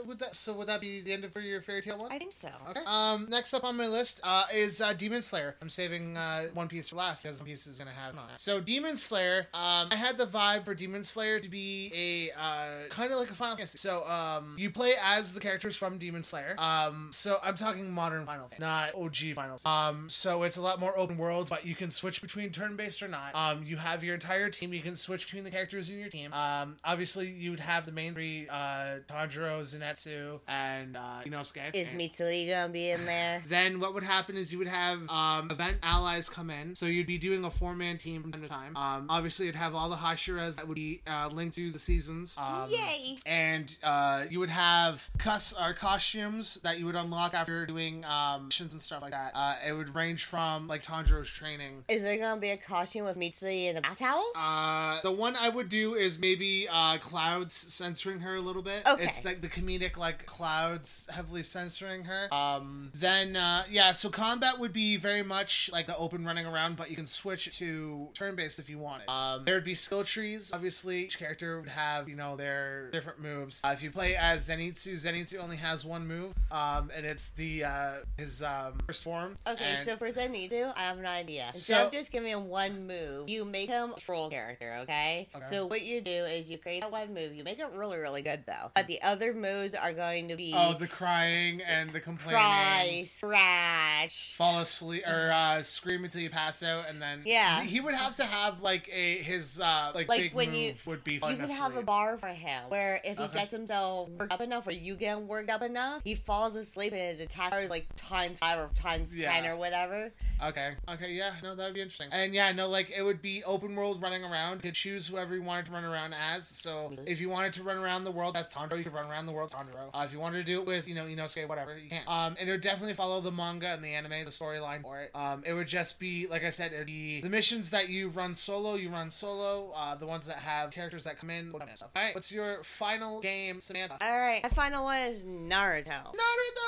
uh, 0.00 0.04
would 0.06 0.18
that. 0.20 0.34
So 0.36 0.52
would 0.54 0.66
that 0.68 0.80
be 0.80 1.00
the 1.00 1.12
end 1.12 1.24
of 1.24 1.32
for 1.32 1.40
your 1.40 1.62
Fairy 1.62 1.82
Tail 1.82 1.98
one? 1.98 2.10
I 2.12 2.18
think 2.18 2.32
so. 2.32 2.48
Okay. 2.70 2.80
Um, 2.86 3.26
next 3.30 3.54
up 3.54 3.64
on 3.64 3.76
my 3.76 3.86
list 3.86 4.20
uh, 4.24 4.44
is 4.52 4.80
uh, 4.80 4.92
Demon 4.92 5.22
Slayer. 5.22 5.54
I'm 5.62 5.68
saving 5.70 6.16
uh, 6.16 6.48
One 6.54 6.68
Piece 6.68 6.88
for 6.88 6.96
last 6.96 7.22
because 7.22 7.38
One 7.38 7.46
Piece 7.46 7.66
is 7.66 7.78
gonna 7.78 7.90
have 7.92 8.16
on. 8.16 8.28
So 8.36 8.60
Demon 8.60 8.96
Slayer. 8.96 9.46
Um, 9.54 9.88
I 9.90 9.96
had 9.96 10.18
the 10.18 10.26
vibe 10.26 10.64
for 10.64 10.74
Demon 10.74 11.04
Slayer 11.04 11.38
to 11.40 11.48
be 11.48 11.90
a 11.94 12.38
uh, 12.40 12.88
kind 12.90 13.12
of 13.12 13.18
like 13.18 13.30
a 13.30 13.34
Final 13.34 13.56
Fantasy. 13.56 13.78
So 13.78 14.06
um, 14.08 14.56
you 14.58 14.70
play 14.70 14.94
as 15.02 15.32
the 15.32 15.40
characters 15.40 15.76
from 15.76 15.98
Demon 15.98 16.24
Slayer. 16.24 16.54
Um, 16.58 17.10
so 17.12 17.38
I'm 17.42 17.56
talking 17.56 17.90
modern 17.90 18.26
Final 18.26 18.48
Fantasy, 18.48 18.60
not 18.60 18.94
OG 18.94 19.34
Final. 19.34 19.58
Um, 19.64 20.08
so 20.10 20.42
it's 20.42 20.56
a 20.56 20.62
lot 20.62 20.80
more 20.80 20.96
open 20.98 21.16
world, 21.16 21.48
but 21.48 21.64
you 21.66 21.74
can 21.74 21.90
switch 21.90 22.20
between 22.20 22.50
turn-based 22.50 23.02
or 23.02 23.08
not. 23.08 23.34
Um, 23.34 23.64
you 23.64 23.76
have 23.78 24.04
your 24.04 24.14
entire 24.14 24.50
team. 24.50 24.72
You 24.72 24.82
can 24.82 24.94
switch 24.94 25.26
between 25.26 25.44
the 25.44 25.50
characters 25.50 25.90
in 25.90 25.98
your 25.98 26.08
team. 26.08 26.32
Um, 26.32 26.76
obviously 26.84 27.28
you 27.28 27.50
would 27.50 27.60
have 27.60 27.84
the 27.84 27.92
main 27.92 28.14
three: 28.14 28.48
uh, 28.48 29.00
Tanjiro, 29.08 29.60
Zenitsu, 29.60 30.40
and 30.48 30.96
uh, 30.96 31.20
Inosuke. 31.24 31.74
Is 31.74 31.88
Mitsuri 31.88 32.48
gonna 32.48 32.72
be 32.72 32.90
in 32.90 33.04
there? 33.04 33.42
then 33.48 33.80
what 33.80 33.94
would 33.94 34.04
happen 34.04 34.36
is 34.36 34.52
you 34.52 34.58
would 34.58 34.68
have 34.68 35.08
um, 35.08 35.50
event 35.50 35.78
allies 35.82 36.28
come 36.28 36.50
in. 36.50 36.74
So 36.74 36.86
you'd 36.86 37.06
be 37.06 37.18
doing 37.18 37.44
a 37.44 37.50
four 37.50 37.74
man 37.74 37.98
team 37.98 38.22
from 38.22 38.32
time 38.32 38.42
to 38.42 38.48
time. 38.48 38.76
Um, 38.76 39.06
obviously, 39.08 39.46
you'd 39.46 39.56
have 39.56 39.74
all 39.74 39.88
the 39.88 39.96
Hashiras 39.96 40.56
that 40.56 40.66
would 40.66 40.76
be 40.76 41.02
uh, 41.06 41.28
linked 41.32 41.56
to 41.56 41.70
the 41.70 41.78
seasons. 41.78 42.36
Um, 42.38 42.70
Yay! 42.70 43.18
And 43.26 43.76
uh, 43.82 44.24
you 44.30 44.40
would 44.40 44.48
have 44.48 45.02
cuss 45.18 45.52
or 45.52 45.74
costumes 45.74 46.56
that 46.62 46.78
you 46.78 46.86
would 46.86 46.94
unlock 46.94 47.34
after 47.34 47.66
doing 47.66 48.04
um, 48.04 48.46
missions 48.46 48.72
and 48.72 48.82
stuff 48.82 49.02
like 49.02 49.12
that. 49.12 49.32
Uh, 49.34 49.54
it 49.66 49.72
would 49.72 49.94
range 49.94 50.24
from 50.24 50.68
like 50.68 50.82
Tanjiro's 50.82 51.28
training. 51.28 51.84
Is 51.88 52.02
there 52.02 52.16
gonna 52.16 52.40
be 52.40 52.50
a 52.50 52.56
costume 52.56 53.04
with 53.04 53.16
Mitsuri 53.16 53.67
in 53.68 53.76
a 53.76 53.80
bath 53.80 53.98
towel? 53.98 54.24
Uh, 54.36 55.00
the 55.02 55.12
one 55.12 55.36
I 55.36 55.48
would 55.48 55.68
do 55.68 55.94
is 55.94 56.18
maybe 56.18 56.68
uh, 56.70 56.98
Clouds 56.98 57.54
censoring 57.54 58.20
her 58.20 58.36
a 58.36 58.40
little 58.40 58.62
bit. 58.62 58.82
Okay. 58.86 59.04
It's 59.04 59.24
like 59.24 59.40
the 59.40 59.48
comedic 59.48 59.96
like 59.96 60.26
Clouds 60.26 61.06
heavily 61.10 61.42
censoring 61.42 62.04
her. 62.04 62.32
Um, 62.32 62.90
then 62.94 63.36
uh, 63.36 63.64
yeah, 63.70 63.92
so 63.92 64.08
combat 64.08 64.58
would 64.58 64.72
be 64.72 64.96
very 64.96 65.22
much 65.22 65.70
like 65.72 65.86
the 65.86 65.96
open 65.96 66.24
running 66.24 66.46
around, 66.46 66.76
but 66.76 66.90
you 66.90 66.96
can 66.96 67.06
switch 67.06 67.56
to 67.58 68.08
turn 68.14 68.36
based 68.36 68.58
if 68.58 68.68
you 68.68 68.78
want 68.78 69.02
it. 69.02 69.08
Um, 69.08 69.44
there 69.44 69.54
would 69.54 69.64
be 69.64 69.74
skill 69.74 70.04
trees. 70.04 70.50
Obviously, 70.52 71.04
each 71.04 71.18
character 71.18 71.60
would 71.60 71.68
have 71.68 72.08
you 72.08 72.16
know 72.16 72.36
their 72.36 72.90
different 72.90 73.20
moves. 73.20 73.60
Uh, 73.64 73.68
if 73.68 73.82
you 73.82 73.90
play 73.90 74.16
as 74.16 74.48
Zenitsu, 74.48 74.94
Zenitsu 74.94 75.38
only 75.38 75.56
has 75.56 75.84
one 75.84 76.06
move, 76.06 76.32
um, 76.50 76.90
and 76.96 77.04
it's 77.04 77.28
the 77.36 77.64
uh, 77.64 77.90
his 78.16 78.42
um, 78.42 78.74
first 78.86 79.02
form. 79.02 79.36
Okay, 79.46 79.64
And- 79.64 79.86
so 79.88 79.96
for 79.96 80.10
Zenitsu, 80.10 80.72
I 80.76 80.80
have 80.80 80.98
an 80.98 81.06
idea. 81.06 81.46
Instead 81.48 81.76
So- 81.76 81.86
of 81.86 81.92
just 81.92 82.10
giving 82.10 82.30
him 82.32 82.48
one 82.48 82.86
move, 82.86 83.28
you 83.28 83.44
make 83.44 83.57
him 83.66 83.92
a 83.96 84.00
troll 84.00 84.30
character, 84.30 84.78
okay? 84.82 85.28
Okay. 85.34 85.46
So 85.50 85.66
what 85.66 85.82
you 85.82 86.00
do 86.00 86.24
is 86.24 86.48
you 86.50 86.58
create 86.58 86.80
that 86.82 86.92
one 86.92 87.12
move. 87.14 87.34
You 87.34 87.44
make 87.44 87.58
it 87.58 87.66
really, 87.74 87.98
really 87.98 88.22
good 88.22 88.44
though. 88.46 88.70
But 88.74 88.86
the 88.86 89.02
other 89.02 89.32
moves 89.34 89.74
are 89.74 89.92
going 89.92 90.28
to 90.28 90.36
be 90.36 90.52
oh, 90.56 90.74
the 90.74 90.86
crying 90.86 91.60
and 91.62 91.92
the 91.92 92.00
complaining. 92.00 92.38
cry, 92.40 93.04
scratch. 93.06 94.34
fall 94.36 94.60
asleep 94.60 95.02
or 95.06 95.30
uh, 95.32 95.62
scream 95.62 96.04
until 96.04 96.20
you 96.20 96.30
pass 96.30 96.62
out, 96.62 96.84
and 96.88 97.00
then 97.00 97.22
Yeah. 97.24 97.62
he, 97.62 97.80
would 97.80 97.94
have 97.94 98.16
to 98.16 98.24
have 98.24 98.60
like 98.60 98.88
a 98.92 99.22
his 99.22 99.60
uh, 99.60 99.92
like, 99.94 100.08
Like 100.08 100.20
big 100.20 100.34
when 100.34 100.50
move 100.50 100.58
you- 100.58 100.74
would 100.86 101.04
be 101.04 101.14
You 101.14 101.20
can 101.20 101.48
have 101.48 101.76
a 101.76 101.82
bar 101.82 102.18
for 102.18 102.28
him 102.28 102.64
where 102.68 103.00
if 103.04 103.18
he 103.18 103.24
Okay. 103.24 103.38
gets 103.40 103.52
himself 103.52 104.08
worked 104.10 104.32
up 104.32 104.40
enough 104.40 104.66
or 104.66 104.72
you 104.72 104.94
get 104.96 105.16
him 105.16 105.26
worked 105.28 105.50
up 105.50 105.62
enough, 105.62 106.02
he 106.04 106.14
falls 106.14 106.54
asleep 106.56 106.92
and 106.92 107.00
his 107.00 107.20
attack 107.20 107.52
is 107.62 107.70
like 107.70 107.86
times 107.96 108.38
five 108.38 108.58
or 108.58 108.70
times 108.74 109.14
Yeah. 109.14 109.32
ten 109.32 109.46
or 109.46 109.56
whatever. 109.56 110.12
Okay, 110.42 110.74
okay, 110.88 111.12
yeah, 111.12 111.32
no, 111.42 111.54
that 111.54 111.64
would 111.64 111.74
be 111.74 111.80
interesting. 111.80 112.08
And 112.12 112.32
yeah, 112.34 112.52
no, 112.52 112.68
like 112.68 112.90
it 112.94 113.02
would 113.02 113.20
be 113.22 113.37
open 113.44 113.74
world 113.74 114.00
running 114.02 114.24
around. 114.24 114.56
You 114.56 114.62
could 114.62 114.74
choose 114.74 115.06
whoever 115.06 115.34
you 115.34 115.42
wanted 115.42 115.66
to 115.66 115.72
run 115.72 115.84
around 115.84 116.14
as. 116.14 116.46
So 116.48 116.90
Mhm. 116.94 117.04
if 117.06 117.20
you 117.20 117.28
wanted 117.28 117.52
to 117.54 117.62
run 117.62 117.78
around 117.78 118.04
the 118.04 118.10
world 118.10 118.36
as 118.36 118.48
Tanjiro, 118.48 118.78
you 118.78 118.84
could 118.84 118.92
run 118.94 119.10
around 119.10 119.26
the 119.26 119.32
world 119.32 119.52
as 119.52 119.58
Tanjiro. 119.58 119.90
Uh, 119.94 120.04
if 120.04 120.12
you 120.12 120.18
wanted 120.20 120.38
to 120.38 120.44
do 120.44 120.60
it 120.60 120.66
with 120.66 120.88
you 120.88 120.94
know 120.94 121.04
Inosuke, 121.06 121.48
whatever, 121.48 121.76
you 121.78 121.88
can. 121.88 122.02
Um, 122.06 122.36
and 122.38 122.48
it 122.48 122.52
would 122.52 122.60
definitely 122.60 122.94
follow 122.94 123.20
the 123.20 123.32
manga 123.32 123.68
and 123.68 123.84
the 123.84 123.94
anime, 123.94 124.24
the 124.24 124.30
storyline 124.30 124.82
for 124.82 125.00
it. 125.00 125.10
Um, 125.14 125.42
it 125.46 125.52
would 125.52 125.68
just 125.68 125.98
be 125.98 126.26
like 126.26 126.44
I 126.44 126.50
said, 126.50 126.72
it'd 126.72 126.86
be 126.86 127.20
the 127.20 127.28
missions 127.30 127.70
that 127.70 127.88
you 127.88 128.08
run 128.08 128.34
solo, 128.34 128.74
you 128.74 128.90
run 128.90 129.10
solo. 129.10 129.70
Uh, 129.72 129.94
the 129.94 130.06
ones 130.06 130.26
that 130.26 130.38
have 130.38 130.70
characters 130.70 131.04
that 131.04 131.18
come 131.18 131.30
in. 131.30 131.52
All 131.52 131.60
right, 131.94 132.14
what's 132.14 132.32
your 132.32 132.62
final 132.64 133.20
game, 133.20 133.60
Samantha? 133.60 133.98
All 134.00 134.18
right, 134.18 134.42
my 134.42 134.48
final 134.50 134.84
one 134.84 134.98
is 135.00 135.22
Naruto. 135.24 136.14
Naruto! 136.14 136.62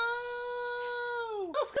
Oscar! 1.61 1.79